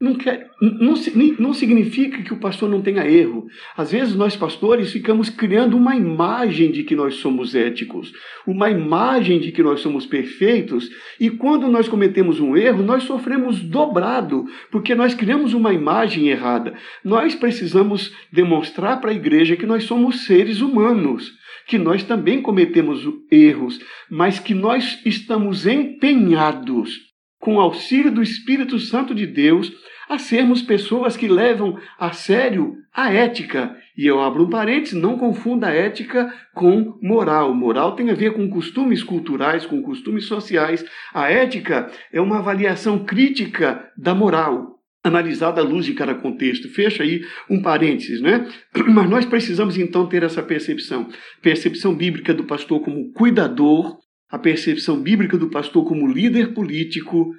não, 0.00 0.14
quer, 0.14 0.50
não, 0.61 0.95
não 1.38 1.52
significa 1.52 2.23
que 2.23 2.33
o 2.33 2.38
pastor 2.38 2.71
não 2.71 2.80
tenha 2.80 3.07
erro. 3.07 3.47
Às 3.76 3.92
vezes 3.92 4.14
nós 4.14 4.35
pastores 4.35 4.90
ficamos 4.90 5.28
criando 5.28 5.76
uma 5.76 5.95
imagem 5.95 6.71
de 6.71 6.85
que 6.85 6.97
nós 6.97 7.16
somos 7.16 7.54
éticos, 7.54 8.11
uma 8.47 8.71
imagem 8.71 9.38
de 9.38 9.52
que 9.52 9.62
nós 9.62 9.80
somos 9.80 10.07
perfeitos, 10.07 10.88
e 11.21 11.28
quando 11.28 11.69
nós 11.69 11.87
cometemos 11.87 12.40
um 12.40 12.57
erro, 12.57 12.83
nós 12.83 13.02
sofremos 13.02 13.61
dobrado, 13.61 14.47
porque 14.71 14.95
nós 14.95 15.12
criamos 15.12 15.52
uma 15.52 15.75
imagem 15.75 16.28
errada. 16.28 16.75
Nós 17.04 17.35
precisamos 17.35 18.11
demonstrar 18.33 19.02
para 19.02 19.11
a 19.11 19.14
igreja 19.14 19.54
que 19.54 19.66
nós 19.66 19.85
somos 19.85 20.25
seres 20.25 20.62
humanos 20.62 21.38
que 21.66 21.78
nós 21.78 22.02
também 22.02 22.42
cometemos 22.42 23.07
erros, 23.30 23.78
mas 24.11 24.40
que 24.40 24.54
nós 24.54 25.00
estamos 25.07 25.69
empenhados, 25.69 26.99
com 27.38 27.57
o 27.57 27.61
auxílio 27.61 28.11
do 28.11 28.21
Espírito 28.21 28.76
Santo 28.80 29.14
de 29.14 29.25
Deus, 29.25 29.73
a 30.11 30.19
sermos 30.19 30.61
pessoas 30.61 31.17
que 31.17 31.29
levam 31.29 31.79
a 31.97 32.11
sério 32.11 32.75
a 32.93 33.12
ética. 33.12 33.76
E 33.97 34.05
eu 34.05 34.21
abro 34.21 34.45
um 34.45 34.50
parênteses, 34.50 35.00
não 35.00 35.17
confunda 35.17 35.71
ética 35.71 36.35
com 36.52 36.99
moral. 37.00 37.55
Moral 37.55 37.95
tem 37.95 38.11
a 38.11 38.14
ver 38.14 38.33
com 38.33 38.50
costumes 38.50 39.05
culturais, 39.05 39.64
com 39.64 39.81
costumes 39.81 40.25
sociais. 40.25 40.85
A 41.14 41.31
ética 41.31 41.88
é 42.12 42.21
uma 42.21 42.38
avaliação 42.38 43.05
crítica 43.05 43.88
da 43.97 44.12
moral, 44.12 44.81
analisada 45.05 45.61
à 45.61 45.64
luz 45.64 45.87
de 45.87 45.95
cada 45.95 46.17
contexto. 46.17 46.69
Fecha 46.69 47.05
aí 47.05 47.23
um 47.49 47.62
parênteses, 47.62 48.21
né? 48.21 48.49
Mas 48.93 49.09
nós 49.09 49.25
precisamos 49.25 49.79
então 49.79 50.09
ter 50.09 50.25
essa 50.25 50.43
percepção, 50.43 51.09
percepção 51.40 51.95
bíblica 51.95 52.35
do 52.35 52.43
pastor 52.43 52.81
como 52.81 53.12
cuidador, 53.12 53.97
a 54.29 54.38
percepção 54.40 55.00
bíblica 55.00 55.38
do 55.38 55.50
pastor 55.50 55.85
como 55.87 56.09
líder 56.09 56.52
político, 56.52 57.33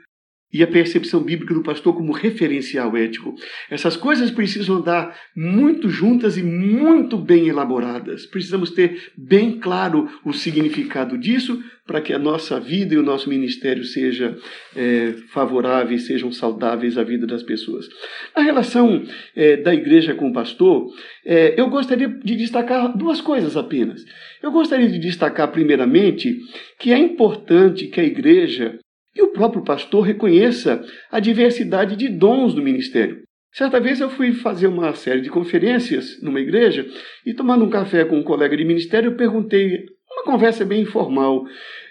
e 0.53 0.61
a 0.63 0.67
percepção 0.67 1.21
bíblica 1.21 1.53
do 1.53 1.63
pastor 1.63 1.95
como 1.95 2.11
referencial 2.11 2.95
ético. 2.97 3.33
Essas 3.69 3.95
coisas 3.95 4.31
precisam 4.31 4.77
andar 4.77 5.17
muito 5.35 5.89
juntas 5.89 6.37
e 6.37 6.43
muito 6.43 7.17
bem 7.17 7.47
elaboradas. 7.47 8.25
Precisamos 8.25 8.71
ter 8.71 9.11
bem 9.17 9.59
claro 9.59 10.09
o 10.25 10.33
significado 10.33 11.17
disso 11.17 11.61
para 11.85 11.99
que 11.99 12.13
a 12.13 12.19
nossa 12.19 12.59
vida 12.59 12.93
e 12.93 12.97
o 12.97 13.03
nosso 13.03 13.27
ministério 13.27 13.83
seja 13.83 14.37
é, 14.75 15.13
favoráveis, 15.29 16.05
sejam 16.05 16.31
saudáveis 16.31 16.97
à 16.97 17.03
vida 17.03 17.27
das 17.27 17.43
pessoas. 17.43 17.89
A 18.35 18.41
relação 18.41 19.03
é, 19.35 19.57
da 19.57 19.73
igreja 19.73 20.13
com 20.13 20.29
o 20.29 20.33
pastor, 20.33 20.87
é, 21.25 21.59
eu 21.59 21.69
gostaria 21.69 22.07
de 22.07 22.35
destacar 22.35 22.95
duas 22.95 23.19
coisas 23.19 23.57
apenas. 23.57 24.05
Eu 24.41 24.51
gostaria 24.51 24.87
de 24.87 24.99
destacar, 24.99 25.51
primeiramente, 25.51 26.39
que 26.79 26.93
é 26.93 26.97
importante 26.97 27.87
que 27.87 27.99
a 27.99 28.05
igreja 28.05 28.79
e 29.15 29.21
o 29.21 29.29
próprio 29.29 29.63
pastor 29.63 30.05
reconheça 30.05 30.83
a 31.11 31.19
diversidade 31.19 31.95
de 31.95 32.07
dons 32.07 32.53
do 32.53 32.63
ministério. 32.63 33.23
Certa 33.53 33.79
vez 33.79 33.99
eu 33.99 34.09
fui 34.09 34.33
fazer 34.33 34.67
uma 34.67 34.93
série 34.93 35.21
de 35.21 35.29
conferências 35.29 36.21
numa 36.21 36.39
igreja 36.39 36.87
e, 37.25 37.33
tomando 37.33 37.65
um 37.65 37.69
café 37.69 38.05
com 38.05 38.17
um 38.17 38.23
colega 38.23 38.55
de 38.55 38.63
ministério, 38.63 39.11
eu 39.11 39.17
perguntei, 39.17 39.85
uma 40.09 40.23
conversa 40.23 40.63
bem 40.63 40.81
informal, 40.81 41.45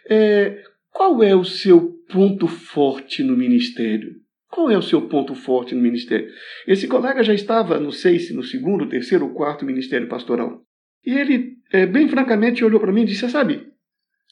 é, 0.09 0.63
qual 0.91 1.23
é 1.23 1.37
o 1.37 1.45
seu 1.45 1.99
ponto 2.11 2.49
forte 2.49 3.23
no 3.23 3.37
ministério? 3.37 4.15
Qual 4.51 4.71
é 4.71 4.77
o 4.77 4.83
seu 4.83 5.03
ponto 5.03 5.35
forte 5.35 5.75
no 5.75 5.83
ministério? 5.83 6.29
Esse 6.67 6.89
colega 6.89 7.23
já 7.23 7.35
estava, 7.35 7.79
não 7.79 7.93
sei 7.93 8.19
se 8.19 8.35
no 8.35 8.43
segundo, 8.43 8.89
terceiro 8.89 9.27
ou 9.27 9.35
quarto 9.35 9.65
ministério 9.65 10.09
pastoral. 10.09 10.63
E 11.05 11.13
ele, 11.13 11.57
é, 11.73 11.87
bem 11.87 12.09
francamente, 12.09 12.65
olhou 12.65 12.81
para 12.81 12.93
mim 12.93 13.03
e 13.03 13.07
disse: 13.07 13.29
Sabe, 13.29 13.67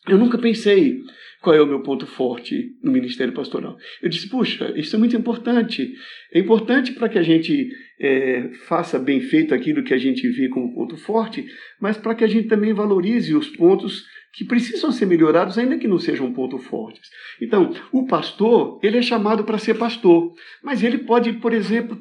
eu 0.09 0.19
nunca 0.19 0.37
pensei 0.37 0.99
qual 1.41 1.55
é 1.55 1.63
o 1.63 1.67
meu 1.67 1.83
ponto 1.83 2.07
forte 2.07 2.77
no 2.83 2.91
ministério 2.91 3.33
pastoral. 3.33 3.77
Eu 4.03 4.09
disse, 4.09 4.29
puxa, 4.29 4.73
isso 4.77 4.97
é 4.97 4.99
muito 4.99 5.17
importante. 5.17 5.93
É 6.33 6.39
importante 6.39 6.93
para 6.93 7.09
que 7.09 7.19
a 7.19 7.23
gente 7.23 7.71
é, 8.01 8.51
faça 8.67 8.99
bem 8.99 9.21
feito 9.21 9.55
aquilo 9.55 9.85
que 9.85 9.95
a 9.95 9.99
gente 9.99 10.29
vê 10.29 10.49
como 10.49 10.75
ponto 10.75 10.97
forte, 10.97 11.47
mas 11.81 11.97
para 11.97 12.15
que 12.15 12.25
a 12.25 12.29
gente 12.29 12.49
também 12.49 12.73
valorize 12.73 13.35
os 13.35 13.49
pontos 13.49 14.05
que 14.35 14.45
precisam 14.45 14.93
ser 14.93 15.07
melhorados, 15.07 15.59
ainda 15.59 15.79
que 15.79 15.89
não 15.89 15.99
sejam 15.99 16.33
pontos 16.33 16.65
fortes. 16.65 17.09
Então, 17.41 17.75
o 17.93 18.07
pastor, 18.07 18.79
ele 18.83 18.99
é 18.99 19.03
chamado 19.03 19.45
para 19.45 19.59
ser 19.59 19.75
pastor, 19.75 20.33
mas 20.63 20.83
ele 20.83 20.99
pode, 20.99 21.33
por 21.35 21.53
exemplo, 21.53 21.99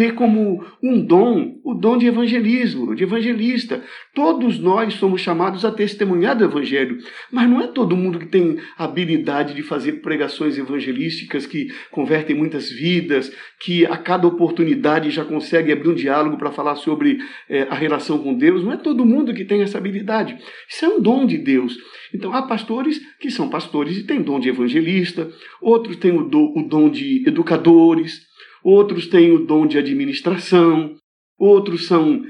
ter 0.00 0.14
como 0.14 0.64
um 0.82 1.04
dom 1.04 1.60
o 1.62 1.74
dom 1.74 1.98
de 1.98 2.06
evangelismo, 2.06 2.94
de 2.94 3.02
evangelista. 3.02 3.84
Todos 4.14 4.58
nós 4.58 4.94
somos 4.94 5.20
chamados 5.20 5.62
a 5.62 5.70
testemunhar 5.70 6.34
do 6.34 6.42
evangelho, 6.42 6.96
mas 7.30 7.46
não 7.46 7.60
é 7.60 7.66
todo 7.66 7.94
mundo 7.94 8.18
que 8.18 8.24
tem 8.24 8.56
habilidade 8.78 9.52
de 9.52 9.62
fazer 9.62 10.00
pregações 10.00 10.56
evangelísticas 10.56 11.44
que 11.44 11.68
convertem 11.90 12.34
muitas 12.34 12.70
vidas, 12.70 13.30
que 13.60 13.84
a 13.84 13.98
cada 13.98 14.26
oportunidade 14.26 15.10
já 15.10 15.22
consegue 15.22 15.70
abrir 15.70 15.90
um 15.90 15.94
diálogo 15.94 16.38
para 16.38 16.50
falar 16.50 16.76
sobre 16.76 17.18
é, 17.46 17.64
a 17.64 17.74
relação 17.74 18.18
com 18.20 18.32
Deus. 18.32 18.64
Não 18.64 18.72
é 18.72 18.78
todo 18.78 19.04
mundo 19.04 19.34
que 19.34 19.44
tem 19.44 19.60
essa 19.60 19.76
habilidade. 19.76 20.34
Isso 20.66 20.82
é 20.82 20.88
um 20.88 20.98
dom 20.98 21.26
de 21.26 21.36
Deus. 21.36 21.76
Então, 22.14 22.32
há 22.32 22.40
pastores 22.40 22.98
que 23.20 23.30
são 23.30 23.50
pastores 23.50 23.98
e 23.98 24.04
têm 24.04 24.22
dom 24.22 24.40
de 24.40 24.48
evangelista, 24.48 25.30
outros 25.60 25.96
têm 25.96 26.12
o 26.12 26.24
dom, 26.24 26.54
o 26.56 26.62
dom 26.66 26.88
de 26.88 27.22
educadores, 27.28 28.29
outros 28.64 29.06
têm 29.06 29.32
o 29.32 29.44
dom 29.44 29.66
de 29.66 29.78
administração, 29.78 30.94
outros 31.38 31.86
são, 31.86 32.22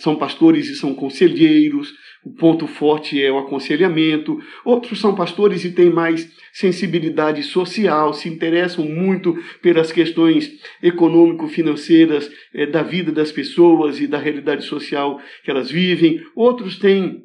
são 0.00 0.14
pastores 0.16 0.68
e 0.68 0.76
são 0.76 0.94
conselheiros, 0.94 1.92
o 2.24 2.32
ponto 2.32 2.66
forte 2.66 3.22
é 3.22 3.30
o 3.30 3.38
aconselhamento, 3.38 4.40
outros 4.64 4.98
são 4.98 5.14
pastores 5.14 5.62
e 5.64 5.72
têm 5.72 5.90
mais 5.90 6.26
sensibilidade 6.52 7.42
social, 7.42 8.14
se 8.14 8.28
interessam 8.28 8.86
muito 8.86 9.36
pelas 9.60 9.92
questões 9.92 10.50
econômico-financeiras 10.82 12.30
é, 12.54 12.64
da 12.64 12.82
vida 12.82 13.12
das 13.12 13.30
pessoas 13.30 14.00
e 14.00 14.06
da 14.06 14.18
realidade 14.18 14.64
social 14.64 15.20
que 15.44 15.50
elas 15.50 15.70
vivem, 15.70 16.22
outros 16.34 16.78
têm 16.78 17.24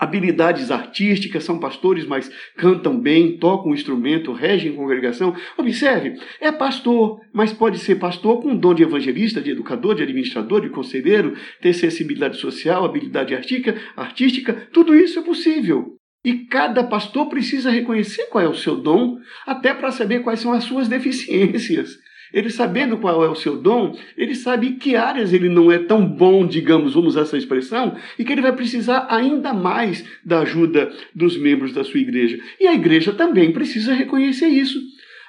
habilidades 0.00 0.70
artísticas, 0.70 1.44
são 1.44 1.60
pastores, 1.60 2.06
mas 2.06 2.30
cantam 2.56 2.98
bem, 2.98 3.36
tocam 3.36 3.70
um 3.70 3.74
instrumento, 3.74 4.32
regem 4.32 4.72
congregação. 4.72 5.36
Observe, 5.58 6.14
é 6.40 6.50
pastor, 6.50 7.20
mas 7.34 7.52
pode 7.52 7.78
ser 7.78 7.96
pastor 7.96 8.40
com 8.40 8.56
dom 8.56 8.72
de 8.72 8.82
evangelista, 8.82 9.42
de 9.42 9.50
educador, 9.50 9.94
de 9.94 10.02
administrador, 10.02 10.62
de 10.62 10.70
conselheiro, 10.70 11.36
ter 11.60 11.74
sensibilidade 11.74 12.38
social, 12.38 12.82
habilidade 12.82 13.34
artística, 13.34 13.76
artística, 13.94 14.68
tudo 14.72 14.94
isso 14.94 15.18
é 15.18 15.22
possível. 15.22 15.96
E 16.24 16.46
cada 16.46 16.82
pastor 16.82 17.28
precisa 17.28 17.70
reconhecer 17.70 18.24
qual 18.30 18.44
é 18.44 18.48
o 18.48 18.54
seu 18.54 18.76
dom, 18.76 19.18
até 19.46 19.74
para 19.74 19.90
saber 19.90 20.20
quais 20.20 20.40
são 20.40 20.52
as 20.52 20.64
suas 20.64 20.88
deficiências. 20.88 21.90
Ele 22.32 22.50
sabendo 22.50 22.98
qual 22.98 23.24
é 23.24 23.28
o 23.28 23.34
seu 23.34 23.56
dom, 23.56 23.96
ele 24.16 24.34
sabe 24.34 24.72
que 24.72 24.96
áreas 24.96 25.32
ele 25.32 25.48
não 25.48 25.70
é 25.70 25.78
tão 25.78 26.06
bom, 26.06 26.46
digamos, 26.46 26.94
vamos 26.94 27.10
usar 27.10 27.22
essa 27.22 27.36
expressão, 27.36 27.96
e 28.18 28.24
que 28.24 28.32
ele 28.32 28.42
vai 28.42 28.52
precisar 28.52 29.06
ainda 29.10 29.52
mais 29.52 30.04
da 30.24 30.40
ajuda 30.40 30.92
dos 31.14 31.36
membros 31.36 31.72
da 31.72 31.84
sua 31.84 32.00
igreja. 32.00 32.38
E 32.60 32.66
a 32.66 32.74
igreja 32.74 33.12
também 33.12 33.52
precisa 33.52 33.94
reconhecer 33.94 34.48
isso. 34.48 34.78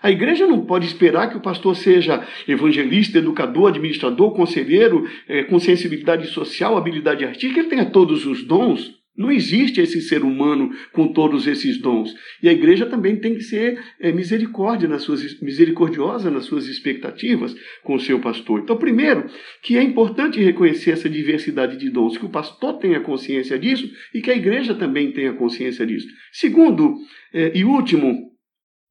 A 0.01 0.09
igreja 0.09 0.47
não 0.47 0.65
pode 0.65 0.87
esperar 0.87 1.29
que 1.29 1.37
o 1.37 1.41
pastor 1.41 1.75
seja 1.75 2.25
evangelista, 2.47 3.19
educador, 3.19 3.69
administrador, 3.69 4.31
conselheiro, 4.33 5.07
é, 5.27 5.43
com 5.43 5.59
sensibilidade 5.59 6.27
social, 6.27 6.75
habilidade 6.75 7.23
artística, 7.23 7.59
ele 7.59 7.69
tenha 7.69 7.85
todos 7.85 8.25
os 8.25 8.43
dons. 8.43 9.00
Não 9.21 9.31
existe 9.31 9.79
esse 9.79 10.01
ser 10.01 10.23
humano 10.23 10.71
com 10.91 11.13
todos 11.13 11.45
esses 11.45 11.77
dons. 11.77 12.13
E 12.41 12.49
a 12.49 12.51
igreja 12.51 12.85
também 12.87 13.15
tem 13.17 13.35
que 13.35 13.43
ser 13.43 13.79
é, 13.99 14.11
misericórdia 14.11 14.89
nas 14.89 15.03
suas, 15.03 15.39
misericordiosa 15.39 16.31
nas 16.31 16.45
suas 16.45 16.65
expectativas 16.67 17.55
com 17.83 17.93
o 17.95 17.99
seu 17.99 18.19
pastor. 18.19 18.61
Então, 18.61 18.77
primeiro, 18.77 19.29
que 19.61 19.77
é 19.77 19.83
importante 19.83 20.39
reconhecer 20.41 20.91
essa 20.91 21.09
diversidade 21.09 21.77
de 21.77 21.89
dons, 21.91 22.17
que 22.17 22.25
o 22.25 22.29
pastor 22.29 22.79
tenha 22.79 22.99
consciência 22.99 23.59
disso 23.59 23.87
e 24.13 24.21
que 24.21 24.31
a 24.31 24.35
igreja 24.35 24.73
também 24.73 25.11
tenha 25.11 25.33
consciência 25.33 25.85
disso. 25.85 26.07
Segundo 26.31 26.95
é, 27.33 27.51
e 27.55 27.63
último, 27.63 28.31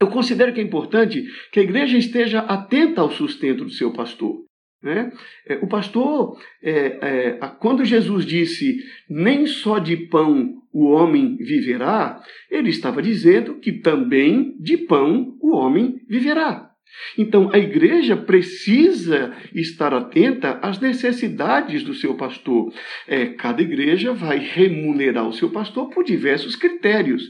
Eu 0.02 0.08
considero 0.08 0.54
que 0.54 0.60
é 0.60 0.62
importante 0.62 1.22
que 1.52 1.60
a 1.60 1.62
igreja 1.62 1.98
esteja 1.98 2.40
atenta 2.40 3.02
ao 3.02 3.10
sustento 3.10 3.64
do 3.64 3.70
seu 3.70 3.92
pastor. 3.92 4.49
Né? 4.82 5.12
É, 5.46 5.56
o 5.56 5.66
pastor, 5.66 6.38
é, 6.62 6.98
é, 7.02 7.38
quando 7.58 7.84
Jesus 7.84 8.24
disse 8.24 8.78
nem 9.08 9.46
só 9.46 9.78
de 9.78 9.96
pão 10.08 10.60
o 10.72 10.86
homem 10.86 11.36
viverá, 11.36 12.22
ele 12.50 12.70
estava 12.70 13.02
dizendo 13.02 13.56
que 13.56 13.72
também 13.72 14.56
de 14.58 14.78
pão 14.78 15.36
o 15.40 15.54
homem 15.54 15.96
viverá. 16.08 16.70
Então 17.16 17.50
a 17.52 17.58
igreja 17.58 18.16
precisa 18.16 19.34
estar 19.54 19.94
atenta 19.94 20.58
às 20.62 20.80
necessidades 20.80 21.82
do 21.82 21.94
seu 21.94 22.14
pastor. 22.14 22.72
É, 23.06 23.26
cada 23.26 23.62
igreja 23.62 24.12
vai 24.12 24.38
remunerar 24.38 25.28
o 25.28 25.32
seu 25.32 25.50
pastor 25.50 25.90
por 25.90 26.04
diversos 26.04 26.56
critérios. 26.56 27.22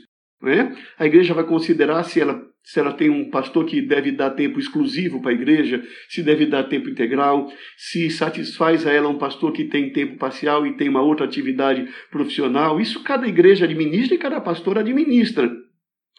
Né? 0.43 0.75
A 0.99 1.07
igreja 1.07 1.35
vai 1.35 1.45
considerar 1.45 2.03
se 2.05 2.21
ela, 2.21 2.43
se 2.63 2.79
ela 2.79 2.93
tem 2.93 3.11
um 3.11 3.31
pastor 3.31 3.65
que 3.65 3.81
deve 3.81 4.13
dar 4.13 4.31
tempo 4.31 4.59
exclusivo 4.59 5.21
para 5.21 5.31
a 5.31 5.35
igreja, 5.35 5.83
se 6.09 6.23
deve 6.23 6.47
dar 6.47 6.65
tempo 6.65 6.89
integral, 6.89 7.51
se 7.77 8.11
satisfaz 8.11 8.87
a 8.87 8.93
ela 8.93 9.09
um 9.09 9.19
pastor 9.19 9.53
que 9.53 9.65
tem 9.65 9.93
tempo 9.93 10.19
parcial 10.19 10.67
e 10.67 10.77
tem 10.77 10.89
uma 10.89 11.03
outra 11.03 11.27
atividade 11.27 11.89
profissional. 12.11 12.81
Isso 12.81 13.03
cada 13.03 13.27
igreja 13.27 13.65
administra 13.65 14.15
e 14.15 14.19
cada 14.19 14.41
pastor 14.41 14.79
administra. 14.79 15.51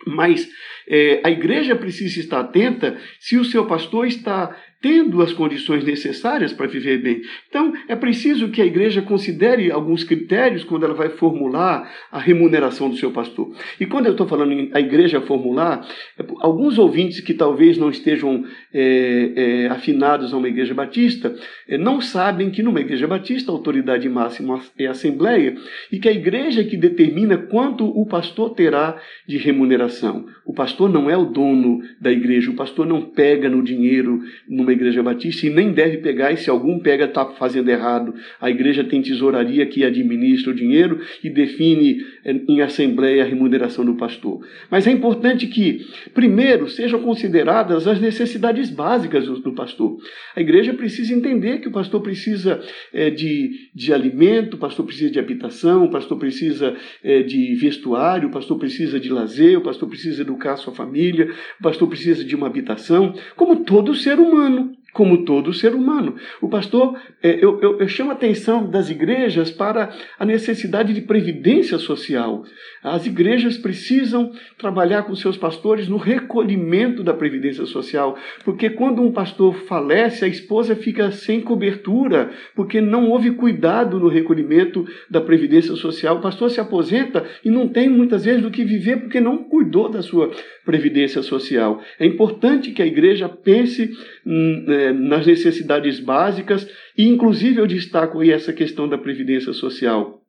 Mas 0.05 0.49
é, 0.87 1.21
a 1.23 1.29
igreja 1.29 1.75
precisa 1.75 2.19
estar 2.19 2.39
atenta 2.39 2.99
se 3.19 3.37
o 3.37 3.45
seu 3.45 3.67
pastor 3.67 4.07
está 4.07 4.55
tendo 4.81 5.21
as 5.21 5.31
condições 5.31 5.83
necessárias 5.83 6.51
para 6.51 6.67
viver 6.67 6.97
bem. 6.97 7.21
Então, 7.47 7.71
é 7.87 7.95
preciso 7.95 8.49
que 8.49 8.61
a 8.61 8.65
igreja 8.65 9.01
considere 9.01 9.71
alguns 9.71 10.03
critérios 10.03 10.63
quando 10.63 10.85
ela 10.85 10.93
vai 10.93 11.09
formular 11.09 11.89
a 12.11 12.19
remuneração 12.19 12.89
do 12.89 12.97
seu 12.97 13.11
pastor. 13.11 13.55
E 13.79 13.85
quando 13.85 14.07
eu 14.07 14.13
estou 14.13 14.27
falando 14.27 14.51
em 14.51 14.71
a 14.73 14.79
igreja 14.79 15.21
formular, 15.21 15.87
é, 16.17 16.25
alguns 16.39 16.77
ouvintes 16.77 17.19
que 17.19 17.33
talvez 17.33 17.77
não 17.77 17.89
estejam 17.89 18.43
é, 18.73 19.31
é, 19.35 19.67
afinados 19.67 20.33
a 20.33 20.37
uma 20.37 20.47
igreja 20.47 20.73
batista 20.73 21.35
é, 21.67 21.77
não 21.77 22.01
sabem 22.01 22.49
que 22.49 22.63
numa 22.63 22.81
igreja 22.81 23.07
batista 23.07 23.51
a 23.51 23.55
autoridade 23.55 24.07
máxima 24.09 24.61
é 24.77 24.87
a 24.87 24.91
assembleia 24.91 25.55
e 25.91 25.99
que 25.99 26.09
a 26.09 26.11
igreja 26.11 26.61
é 26.61 26.63
que 26.63 26.77
determina 26.77 27.37
quanto 27.37 27.85
o 27.85 28.05
pastor 28.05 28.51
terá 28.51 28.99
de 29.27 29.37
remuneração. 29.37 30.25
O 30.45 30.53
pastor 30.53 30.89
não 30.89 31.09
é 31.09 31.15
o 31.15 31.25
dono 31.25 31.81
da 31.99 32.11
igreja, 32.11 32.51
o 32.51 32.55
pastor 32.55 32.85
não 32.85 33.01
pega 33.01 33.49
no 33.49 33.63
dinheiro 33.63 34.21
numa 34.47 34.70
uma 34.71 34.73
igreja 34.73 35.03
batista 35.03 35.45
e 35.45 35.49
nem 35.49 35.71
deve 35.71 35.97
pegar, 35.97 36.31
e 36.31 36.37
se 36.37 36.49
algum 36.49 36.79
pega, 36.79 37.05
está 37.05 37.25
fazendo 37.25 37.69
errado. 37.69 38.13
A 38.39 38.49
igreja 38.49 38.83
tem 38.83 39.01
tesouraria 39.01 39.65
que 39.65 39.83
administra 39.83 40.51
o 40.51 40.55
dinheiro 40.55 40.99
e 41.23 41.29
define 41.29 42.03
eh, 42.23 42.39
em 42.47 42.61
assembleia 42.61 43.23
a 43.23 43.27
remuneração 43.27 43.83
do 43.83 43.95
pastor. 43.95 44.45
Mas 44.69 44.87
é 44.87 44.91
importante 44.91 45.47
que, 45.47 45.85
primeiro, 46.13 46.69
sejam 46.69 47.01
consideradas 47.01 47.87
as 47.87 47.99
necessidades 47.99 48.69
básicas 48.69 49.25
do, 49.25 49.39
do 49.39 49.53
pastor. 49.53 49.97
A 50.35 50.41
igreja 50.41 50.73
precisa 50.73 51.13
entender 51.13 51.59
que 51.59 51.67
o 51.67 51.71
pastor 51.71 52.01
precisa 52.01 52.61
é, 52.93 53.09
de, 53.09 53.69
de 53.75 53.93
alimento, 53.93 54.55
o 54.55 54.57
pastor 54.57 54.85
precisa 54.85 55.11
de 55.11 55.19
habitação, 55.19 55.85
o 55.85 55.91
pastor 55.91 56.17
precisa 56.17 56.75
é, 57.03 57.21
de 57.23 57.53
vestuário, 57.55 58.29
o 58.29 58.31
pastor 58.31 58.57
precisa 58.57 58.99
de 58.99 59.09
lazer, 59.09 59.57
o 59.57 59.61
pastor 59.61 59.89
precisa 59.89 60.21
educar 60.21 60.53
a 60.53 60.57
sua 60.57 60.73
família, 60.73 61.29
o 61.59 61.63
pastor 61.63 61.87
precisa 61.87 62.23
de 62.23 62.35
uma 62.35 62.47
habitação, 62.47 63.13
como 63.35 63.57
todo 63.57 63.93
ser 63.93 64.19
humano 64.19 64.60
como 64.91 65.23
todo 65.23 65.53
ser 65.53 65.73
humano. 65.73 66.15
O 66.41 66.49
pastor, 66.49 66.99
é, 67.23 67.33
eu, 67.43 67.59
eu, 67.61 67.79
eu, 67.79 67.87
chamo 67.87 68.11
a 68.11 68.13
atenção 68.13 68.69
das 68.69 68.89
igrejas 68.89 69.49
para 69.49 69.89
a 70.19 70.25
necessidade 70.25 70.93
de 70.93 71.01
previdência 71.01 71.77
social. 71.77 72.43
As 72.83 73.05
igrejas 73.05 73.57
precisam 73.57 74.31
trabalhar 74.57 75.03
com 75.03 75.15
seus 75.15 75.37
pastores 75.37 75.87
no 75.87 75.97
recolhimento 75.97 77.03
da 77.03 77.13
previdência 77.13 77.65
social, 77.67 78.17
porque 78.43 78.71
quando 78.71 79.03
um 79.03 79.11
pastor 79.11 79.53
falece, 79.65 80.25
a 80.25 80.27
esposa 80.27 80.75
fica 80.75 81.11
sem 81.11 81.41
cobertura, 81.41 82.31
porque 82.55 82.81
não 82.81 83.09
houve 83.09 83.31
cuidado 83.31 83.99
no 83.99 84.07
recolhimento 84.07 84.87
da 85.07 85.21
previdência 85.21 85.75
social. 85.75 86.17
O 86.17 86.21
pastor 86.21 86.49
se 86.49 86.59
aposenta 86.59 87.23
e 87.45 87.51
não 87.51 87.67
tem 87.67 87.87
muitas 87.87 88.25
vezes 88.25 88.41
do 88.41 88.49
que 88.49 88.65
viver 88.65 89.01
porque 89.01 89.21
não 89.21 89.43
cuidou 89.43 89.87
da 89.87 90.01
sua 90.01 90.31
previdência 90.65 91.21
social. 91.21 91.81
É 91.99 92.05
importante 92.05 92.71
que 92.71 92.81
a 92.81 92.85
igreja 92.85 93.29
pense 93.29 93.91
hum, 94.25 94.65
é, 94.67 94.91
nas 94.91 95.27
necessidades 95.27 95.99
básicas 95.99 96.67
e, 96.97 97.07
inclusive, 97.07 97.59
eu 97.59 97.67
destaco 97.67 98.19
aí 98.19 98.31
essa 98.31 98.51
questão 98.51 98.89
da 98.89 98.97
previdência 98.97 99.53
social. 99.53 100.20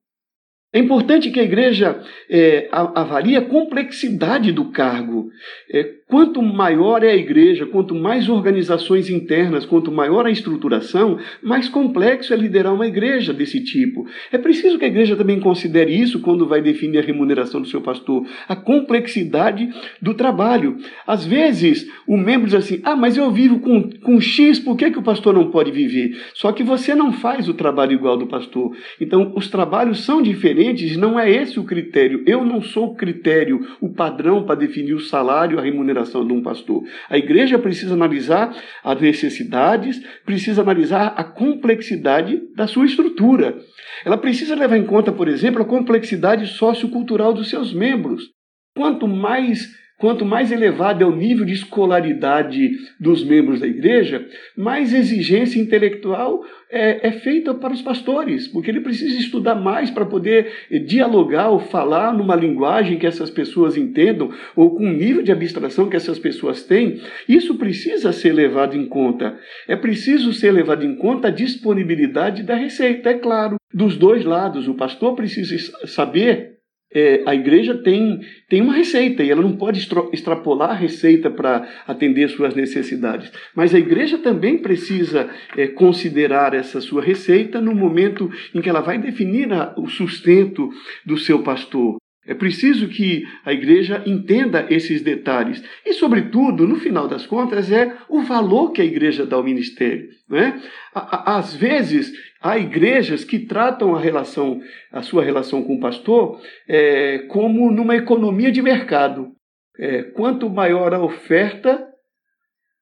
É 0.74 0.78
importante 0.78 1.30
que 1.30 1.38
a 1.38 1.42
igreja 1.42 2.00
é, 2.30 2.66
avalie 2.72 3.36
a 3.36 3.42
complexidade 3.42 4.52
do 4.52 4.70
cargo. 4.70 5.28
É, 5.70 5.82
quanto 6.08 6.40
maior 6.40 7.04
é 7.04 7.10
a 7.10 7.16
igreja, 7.16 7.66
quanto 7.66 7.94
mais 7.94 8.26
organizações 8.26 9.10
internas, 9.10 9.66
quanto 9.66 9.92
maior 9.92 10.24
a 10.24 10.30
estruturação, 10.30 11.18
mais 11.42 11.68
complexo 11.68 12.32
é 12.32 12.38
liderar 12.38 12.72
uma 12.72 12.86
igreja 12.86 13.34
desse 13.34 13.62
tipo. 13.62 14.06
É 14.32 14.38
preciso 14.38 14.78
que 14.78 14.86
a 14.86 14.88
igreja 14.88 15.14
também 15.14 15.40
considere 15.40 15.94
isso 15.94 16.20
quando 16.20 16.46
vai 16.46 16.62
definir 16.62 17.00
a 17.00 17.02
remuneração 17.02 17.60
do 17.60 17.68
seu 17.68 17.82
pastor, 17.82 18.26
a 18.48 18.56
complexidade 18.56 19.68
do 20.00 20.14
trabalho. 20.14 20.78
Às 21.06 21.22
vezes, 21.22 21.86
o 22.06 22.16
membro 22.16 22.46
diz 22.46 22.54
assim: 22.54 22.80
ah, 22.82 22.96
mas 22.96 23.18
eu 23.18 23.30
vivo 23.30 23.60
com, 23.60 23.90
com 23.90 24.18
X, 24.18 24.58
por 24.58 24.74
que, 24.74 24.90
que 24.90 24.98
o 24.98 25.02
pastor 25.02 25.34
não 25.34 25.50
pode 25.50 25.70
viver? 25.70 26.18
Só 26.32 26.50
que 26.50 26.62
você 26.62 26.94
não 26.94 27.12
faz 27.12 27.46
o 27.46 27.52
trabalho 27.52 27.92
igual 27.92 28.16
do 28.16 28.26
pastor. 28.26 28.74
Então, 28.98 29.34
os 29.36 29.48
trabalhos 29.48 30.02
são 30.04 30.22
diferentes 30.22 30.61
diferentes, 30.62 30.96
não 30.96 31.18
é 31.18 31.30
esse 31.30 31.58
o 31.58 31.64
critério. 31.64 32.22
Eu 32.26 32.44
não 32.44 32.62
sou 32.62 32.92
o 32.92 32.94
critério, 32.94 33.76
o 33.80 33.92
padrão 33.92 34.44
para 34.44 34.54
definir 34.54 34.94
o 34.94 35.00
salário, 35.00 35.58
a 35.58 35.62
remuneração 35.62 36.26
de 36.26 36.32
um 36.32 36.42
pastor. 36.42 36.84
A 37.08 37.18
igreja 37.18 37.58
precisa 37.58 37.94
analisar 37.94 38.54
as 38.84 39.00
necessidades, 39.00 40.00
precisa 40.24 40.62
analisar 40.62 41.14
a 41.16 41.24
complexidade 41.24 42.40
da 42.54 42.66
sua 42.66 42.86
estrutura. 42.86 43.58
Ela 44.04 44.16
precisa 44.16 44.54
levar 44.54 44.76
em 44.76 44.84
conta, 44.84 45.10
por 45.10 45.28
exemplo, 45.28 45.62
a 45.62 45.66
complexidade 45.66 46.46
sociocultural 46.46 47.32
dos 47.32 47.50
seus 47.50 47.72
membros. 47.72 48.30
Quanto 48.76 49.06
mais 49.06 49.68
Quanto 50.02 50.24
mais 50.24 50.50
elevado 50.50 51.04
é 51.04 51.06
o 51.06 51.14
nível 51.14 51.44
de 51.44 51.52
escolaridade 51.52 52.72
dos 52.98 53.24
membros 53.24 53.60
da 53.60 53.68
igreja, 53.68 54.26
mais 54.56 54.92
exigência 54.92 55.60
intelectual 55.60 56.44
é, 56.68 57.06
é 57.06 57.12
feita 57.12 57.54
para 57.54 57.72
os 57.72 57.80
pastores, 57.80 58.48
porque 58.48 58.68
ele 58.68 58.80
precisa 58.80 59.16
estudar 59.16 59.54
mais 59.54 59.92
para 59.92 60.04
poder 60.04 60.50
dialogar 60.86 61.50
ou 61.50 61.60
falar 61.60 62.12
numa 62.12 62.34
linguagem 62.34 62.98
que 62.98 63.06
essas 63.06 63.30
pessoas 63.30 63.76
entendam, 63.76 64.32
ou 64.56 64.74
com 64.74 64.84
o 64.84 64.92
nível 64.92 65.22
de 65.22 65.30
abstração 65.30 65.88
que 65.88 65.94
essas 65.94 66.18
pessoas 66.18 66.64
têm. 66.64 67.00
Isso 67.28 67.54
precisa 67.54 68.12
ser 68.12 68.32
levado 68.32 68.76
em 68.76 68.86
conta. 68.86 69.38
É 69.68 69.76
preciso 69.76 70.32
ser 70.32 70.50
levado 70.50 70.84
em 70.84 70.96
conta 70.96 71.28
a 71.28 71.30
disponibilidade 71.30 72.42
da 72.42 72.56
receita, 72.56 73.10
é 73.10 73.14
claro. 73.14 73.54
Dos 73.72 73.96
dois 73.96 74.24
lados, 74.24 74.66
o 74.66 74.74
pastor 74.74 75.14
precisa 75.14 75.56
saber 75.86 76.51
é, 76.94 77.22
a 77.26 77.34
igreja 77.34 77.74
tem, 77.74 78.20
tem 78.48 78.60
uma 78.60 78.74
receita 78.74 79.22
e 79.22 79.30
ela 79.30 79.42
não 79.42 79.56
pode 79.56 79.86
extrapolar 80.12 80.70
a 80.70 80.74
receita 80.74 81.30
para 81.30 81.68
atender 81.86 82.28
suas 82.28 82.54
necessidades. 82.54 83.30
Mas 83.54 83.74
a 83.74 83.78
igreja 83.78 84.18
também 84.18 84.58
precisa 84.58 85.30
é, 85.56 85.66
considerar 85.66 86.54
essa 86.54 86.80
sua 86.80 87.02
receita 87.02 87.60
no 87.60 87.74
momento 87.74 88.30
em 88.54 88.60
que 88.60 88.68
ela 88.68 88.80
vai 88.80 88.98
definir 88.98 89.52
a, 89.52 89.74
o 89.76 89.86
sustento 89.88 90.70
do 91.04 91.16
seu 91.16 91.42
pastor. 91.42 92.01
É 92.24 92.34
preciso 92.34 92.88
que 92.88 93.24
a 93.44 93.52
igreja 93.52 94.02
entenda 94.06 94.66
esses 94.70 95.02
detalhes. 95.02 95.62
E, 95.84 95.92
sobretudo, 95.92 96.68
no 96.68 96.76
final 96.76 97.08
das 97.08 97.26
contas, 97.26 97.70
é 97.70 97.96
o 98.08 98.22
valor 98.22 98.70
que 98.70 98.80
a 98.80 98.84
igreja 98.84 99.26
dá 99.26 99.36
ao 99.36 99.42
ministério. 99.42 100.08
Né? 100.28 100.62
Às 100.94 101.54
vezes, 101.54 102.12
há 102.40 102.56
igrejas 102.56 103.24
que 103.24 103.40
tratam 103.40 103.96
a 103.96 104.00
relação, 104.00 104.60
a 104.92 105.02
sua 105.02 105.24
relação 105.24 105.64
com 105.64 105.74
o 105.74 105.80
pastor, 105.80 106.40
é, 106.68 107.18
como 107.28 107.72
numa 107.72 107.96
economia 107.96 108.52
de 108.52 108.62
mercado. 108.62 109.32
É, 109.76 110.02
quanto 110.02 110.48
maior 110.48 110.94
a 110.94 111.02
oferta, 111.02 111.84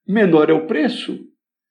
menor 0.07 0.51
é 0.51 0.53
o 0.53 0.67
preço. 0.67 1.19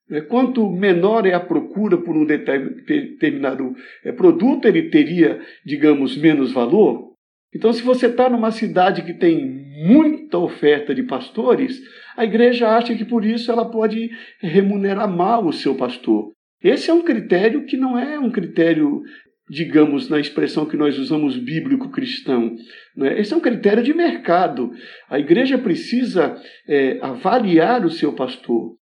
É, 0.10 0.22
quanto 0.22 0.68
menor 0.72 1.28
é 1.28 1.36
a 1.36 1.40
procura 1.40 1.98
por 1.98 2.18
um 2.18 2.26
determinado 2.26 3.76
é, 4.04 4.12
produto, 4.12 4.68
ele 4.68 4.90
teria, 4.90 5.40
digamos, 5.64 6.18
menos 6.18 6.52
valor. 6.52 7.09
Então, 7.54 7.74
se 7.74 7.82
você 7.82 8.08
está 8.08 8.30
numa 8.30 8.52
cidade 8.52 9.02
que 9.02 9.14
tem 9.14 9.44
muita 9.88 10.38
oferta 10.38 10.94
de 10.94 11.04
pastores, 11.04 11.80
a 12.16 12.24
igreja 12.24 12.70
acha 12.70 12.96
que 12.96 13.06
por 13.06 13.26
isso 13.26 13.52
ela 13.52 13.70
pode 13.70 14.10
remunerar 14.42 15.10
mal 15.10 15.46
o 15.46 15.54
seu 15.54 15.76
pastor. 15.76 16.32
Esse 16.62 16.90
é 16.90 16.94
um 16.94 17.02
critério 17.02 17.66
que 17.66 17.78
não 17.78 17.98
é 17.98 18.20
um 18.20 18.30
critério, 18.30 19.02
digamos, 19.50 20.10
na 20.10 20.20
expressão 20.20 20.66
que 20.66 20.78
nós 20.78 21.00
usamos 21.00 21.38
bíblico-cristão. 21.38 22.56
É? 23.00 23.20
Esse 23.20 23.34
é 23.34 23.38
um 23.38 23.42
critério 23.42 23.82
de 23.82 23.94
mercado. 23.94 24.72
A 25.10 25.18
igreja 25.18 25.58
precisa 25.58 26.36
é, 26.68 27.00
avaliar 27.02 27.86
o 27.86 27.90
seu 27.90 28.14
pastor. 28.14 28.79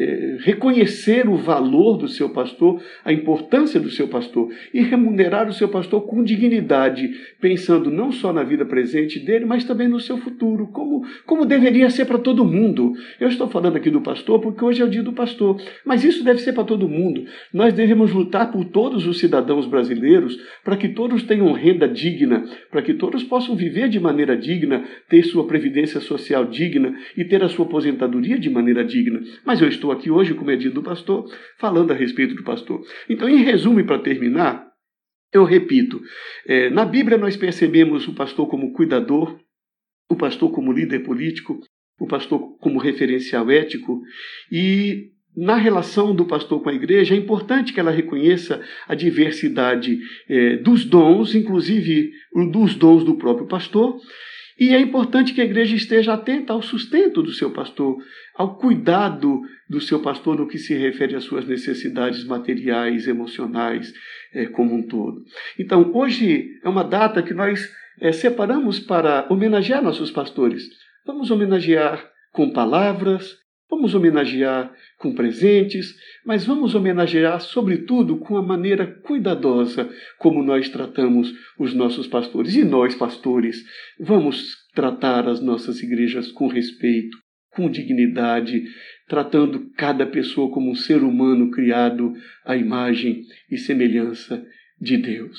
É, 0.00 0.38
reconhecer 0.40 1.28
o 1.28 1.36
valor 1.36 1.98
do 1.98 2.08
seu 2.08 2.30
pastor, 2.30 2.82
a 3.04 3.12
importância 3.12 3.78
do 3.78 3.90
seu 3.90 4.08
pastor 4.08 4.50
e 4.72 4.80
remunerar 4.80 5.46
o 5.46 5.52
seu 5.52 5.68
pastor 5.68 6.06
com 6.06 6.24
dignidade, 6.24 7.10
pensando 7.38 7.90
não 7.90 8.10
só 8.10 8.32
na 8.32 8.42
vida 8.42 8.64
presente 8.64 9.18
dele, 9.18 9.44
mas 9.44 9.62
também 9.62 9.88
no 9.88 10.00
seu 10.00 10.16
futuro, 10.16 10.68
como, 10.68 11.04
como 11.26 11.44
deveria 11.44 11.90
ser 11.90 12.06
para 12.06 12.18
todo 12.18 12.46
mundo. 12.46 12.94
Eu 13.20 13.28
estou 13.28 13.46
falando 13.48 13.76
aqui 13.76 13.90
do 13.90 14.00
pastor 14.00 14.40
porque 14.40 14.64
hoje 14.64 14.80
é 14.80 14.84
o 14.86 14.88
dia 14.88 15.02
do 15.02 15.12
pastor, 15.12 15.60
mas 15.84 16.02
isso 16.02 16.24
deve 16.24 16.40
ser 16.40 16.54
para 16.54 16.64
todo 16.64 16.88
mundo. 16.88 17.26
Nós 17.52 17.74
devemos 17.74 18.10
lutar 18.10 18.50
por 18.50 18.64
todos 18.64 19.06
os 19.06 19.18
cidadãos 19.18 19.66
brasileiros 19.66 20.40
para 20.64 20.78
que 20.78 20.88
todos 20.88 21.24
tenham 21.24 21.52
renda 21.52 21.86
digna, 21.86 22.44
para 22.70 22.80
que 22.80 22.94
todos 22.94 23.22
possam 23.22 23.54
viver 23.54 23.90
de 23.90 24.00
maneira 24.00 24.34
digna, 24.34 24.82
ter 25.10 25.22
sua 25.24 25.46
previdência 25.46 26.00
social 26.00 26.46
digna 26.46 26.96
e 27.14 27.22
ter 27.22 27.44
a 27.44 27.50
sua 27.50 27.66
aposentadoria 27.66 28.38
de 28.38 28.48
maneira 28.48 28.82
digna. 28.82 29.20
Mas 29.44 29.60
eu 29.60 29.68
estou 29.68 29.89
estou 29.90 29.92
aqui 29.92 30.10
hoje, 30.10 30.34
como 30.34 30.50
é 30.50 30.56
dito 30.56 30.74
do 30.74 30.82
pastor, 30.82 31.24
falando 31.58 31.92
a 31.92 31.94
respeito 31.94 32.34
do 32.34 32.44
pastor. 32.44 32.80
Então, 33.08 33.28
em 33.28 33.42
resumo, 33.42 33.84
para 33.84 33.98
terminar, 33.98 34.66
eu 35.32 35.44
repito: 35.44 36.00
é, 36.46 36.70
na 36.70 36.84
Bíblia 36.84 37.18
nós 37.18 37.36
percebemos 37.36 38.06
o 38.08 38.14
pastor 38.14 38.48
como 38.48 38.72
cuidador, 38.72 39.38
o 40.08 40.16
pastor 40.16 40.50
como 40.52 40.72
líder 40.72 41.00
político, 41.00 41.60
o 41.98 42.06
pastor 42.06 42.56
como 42.58 42.78
referencial 42.78 43.50
ético 43.50 44.00
e 44.50 45.10
na 45.36 45.54
relação 45.54 46.12
do 46.12 46.24
pastor 46.24 46.60
com 46.60 46.70
a 46.70 46.74
igreja, 46.74 47.14
é 47.14 47.16
importante 47.16 47.72
que 47.72 47.78
ela 47.78 47.92
reconheça 47.92 48.60
a 48.88 48.96
diversidade 48.96 49.96
é, 50.28 50.56
dos 50.56 50.84
dons, 50.84 51.36
inclusive 51.36 52.10
dos 52.50 52.74
dons 52.74 53.04
do 53.04 53.14
próprio 53.14 53.46
pastor, 53.46 54.00
e 54.60 54.74
é 54.74 54.78
importante 54.78 55.32
que 55.32 55.40
a 55.40 55.44
igreja 55.44 55.74
esteja 55.74 56.12
atenta 56.12 56.52
ao 56.52 56.60
sustento 56.60 57.22
do 57.22 57.32
seu 57.32 57.50
pastor, 57.50 57.96
ao 58.36 58.58
cuidado 58.58 59.40
do 59.66 59.80
seu 59.80 60.02
pastor 60.02 60.36
no 60.36 60.46
que 60.46 60.58
se 60.58 60.76
refere 60.76 61.16
às 61.16 61.24
suas 61.24 61.46
necessidades 61.46 62.24
materiais, 62.24 63.08
emocionais, 63.08 63.90
é, 64.34 64.44
como 64.44 64.74
um 64.74 64.86
todo. 64.86 65.24
Então, 65.58 65.90
hoje 65.94 66.60
é 66.62 66.68
uma 66.68 66.84
data 66.84 67.22
que 67.22 67.32
nós 67.32 67.72
é, 67.98 68.12
separamos 68.12 68.78
para 68.78 69.26
homenagear 69.30 69.82
nossos 69.82 70.10
pastores. 70.10 70.68
Vamos 71.06 71.30
homenagear 71.30 72.06
com 72.30 72.52
palavras, 72.52 73.38
vamos 73.70 73.94
homenagear 73.94 74.74
com 74.98 75.14
presentes, 75.14 75.94
mas 76.26 76.44
vamos 76.44 76.74
homenagear, 76.74 77.40
sobretudo, 77.40 78.18
com 78.18 78.36
a 78.36 78.42
maneira 78.42 78.86
cuidadosa 78.86 79.88
como 80.18 80.42
nós 80.42 80.68
tratamos 80.68 81.32
os 81.58 81.72
nossos 81.72 82.06
pastores. 82.06 82.54
E 82.56 82.64
nós, 82.64 82.94
pastores, 82.94 83.64
vamos 83.98 84.56
tratar 84.74 85.28
as 85.28 85.40
nossas 85.40 85.82
igrejas 85.82 86.30
com 86.32 86.48
respeito, 86.48 87.16
com 87.50 87.70
dignidade, 87.70 88.64
tratando 89.08 89.70
cada 89.76 90.04
pessoa 90.04 90.50
como 90.50 90.70
um 90.70 90.74
ser 90.74 91.02
humano 91.02 91.50
criado 91.50 92.12
à 92.44 92.56
imagem 92.56 93.22
e 93.50 93.56
semelhança 93.56 94.44
de 94.80 94.96
Deus. 94.96 95.38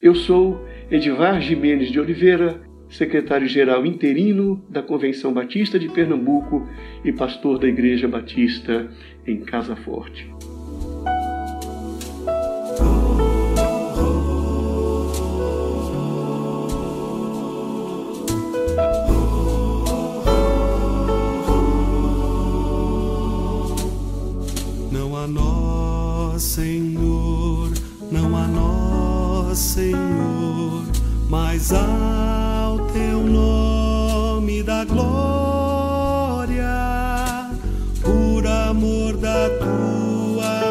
Eu 0.00 0.14
sou 0.14 0.60
Edivar 0.90 1.40
Jimenez 1.40 1.92
de 1.92 2.00
Oliveira, 2.00 2.60
secretário-geral 2.92 3.86
interino 3.86 4.62
da 4.68 4.82
Convenção 4.82 5.32
Batista 5.32 5.78
de 5.78 5.88
Pernambuco 5.88 6.68
e 7.04 7.10
pastor 7.10 7.58
da 7.58 7.66
Igreja 7.66 8.06
Batista 8.06 8.88
em 9.26 9.40
Casa 9.40 9.74
Forte. 9.74 10.30
Não 24.92 25.16
há 25.16 25.26
nós, 25.26 26.42
Senhor, 26.42 27.70
não 28.10 28.36
há 28.36 28.46
nós, 28.46 29.58
Senhor, 29.58 30.84
mas 31.30 31.72
teu 32.92 33.22
nome 33.22 34.62
da 34.62 34.84
glória 34.84 35.22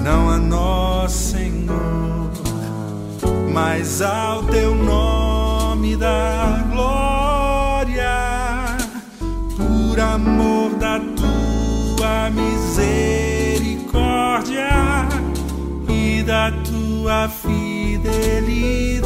não 0.02 0.30
fidelidade. 18.04 19.04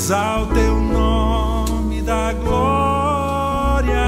ao 0.09 0.47
teu 0.47 0.79
nome 0.79 2.01
da 2.01 2.33
glória, 2.33 4.01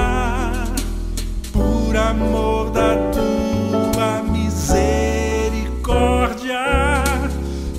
por 1.52 1.96
amor 1.96 2.70
da 2.70 2.96
tua 3.12 4.24
misericórdia 4.24 6.58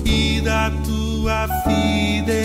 e 0.04 0.40
da 0.40 0.70
tua 0.82 1.46
fidelidade. 1.64 2.36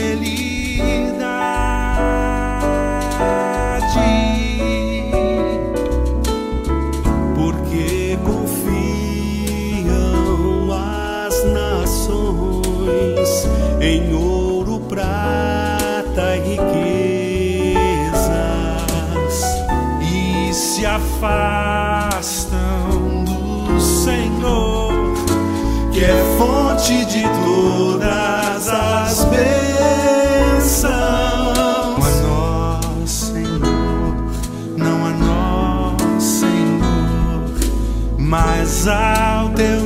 Porque 7.34 8.20
confiam 8.26 8.74
as 10.74 11.46
nações 11.54 13.48
em 13.80 14.12
prata 14.90 15.51
afastam 21.22 22.58
do 23.66 23.80
Senhor, 23.80 24.92
que 25.92 26.04
é 26.04 26.36
fonte 26.38 27.06
de 27.06 27.22
todas 27.46 28.68
as 28.68 29.24
bênçãos. 29.26 30.92
A 32.04 32.10
nós, 32.24 33.12
Senhor, 33.12 34.16
não 34.76 35.06
a 35.06 35.12
nós, 35.12 36.24
Senhor, 36.24 37.44
mas 38.18 38.88
ao 38.88 39.50
teu 39.50 39.86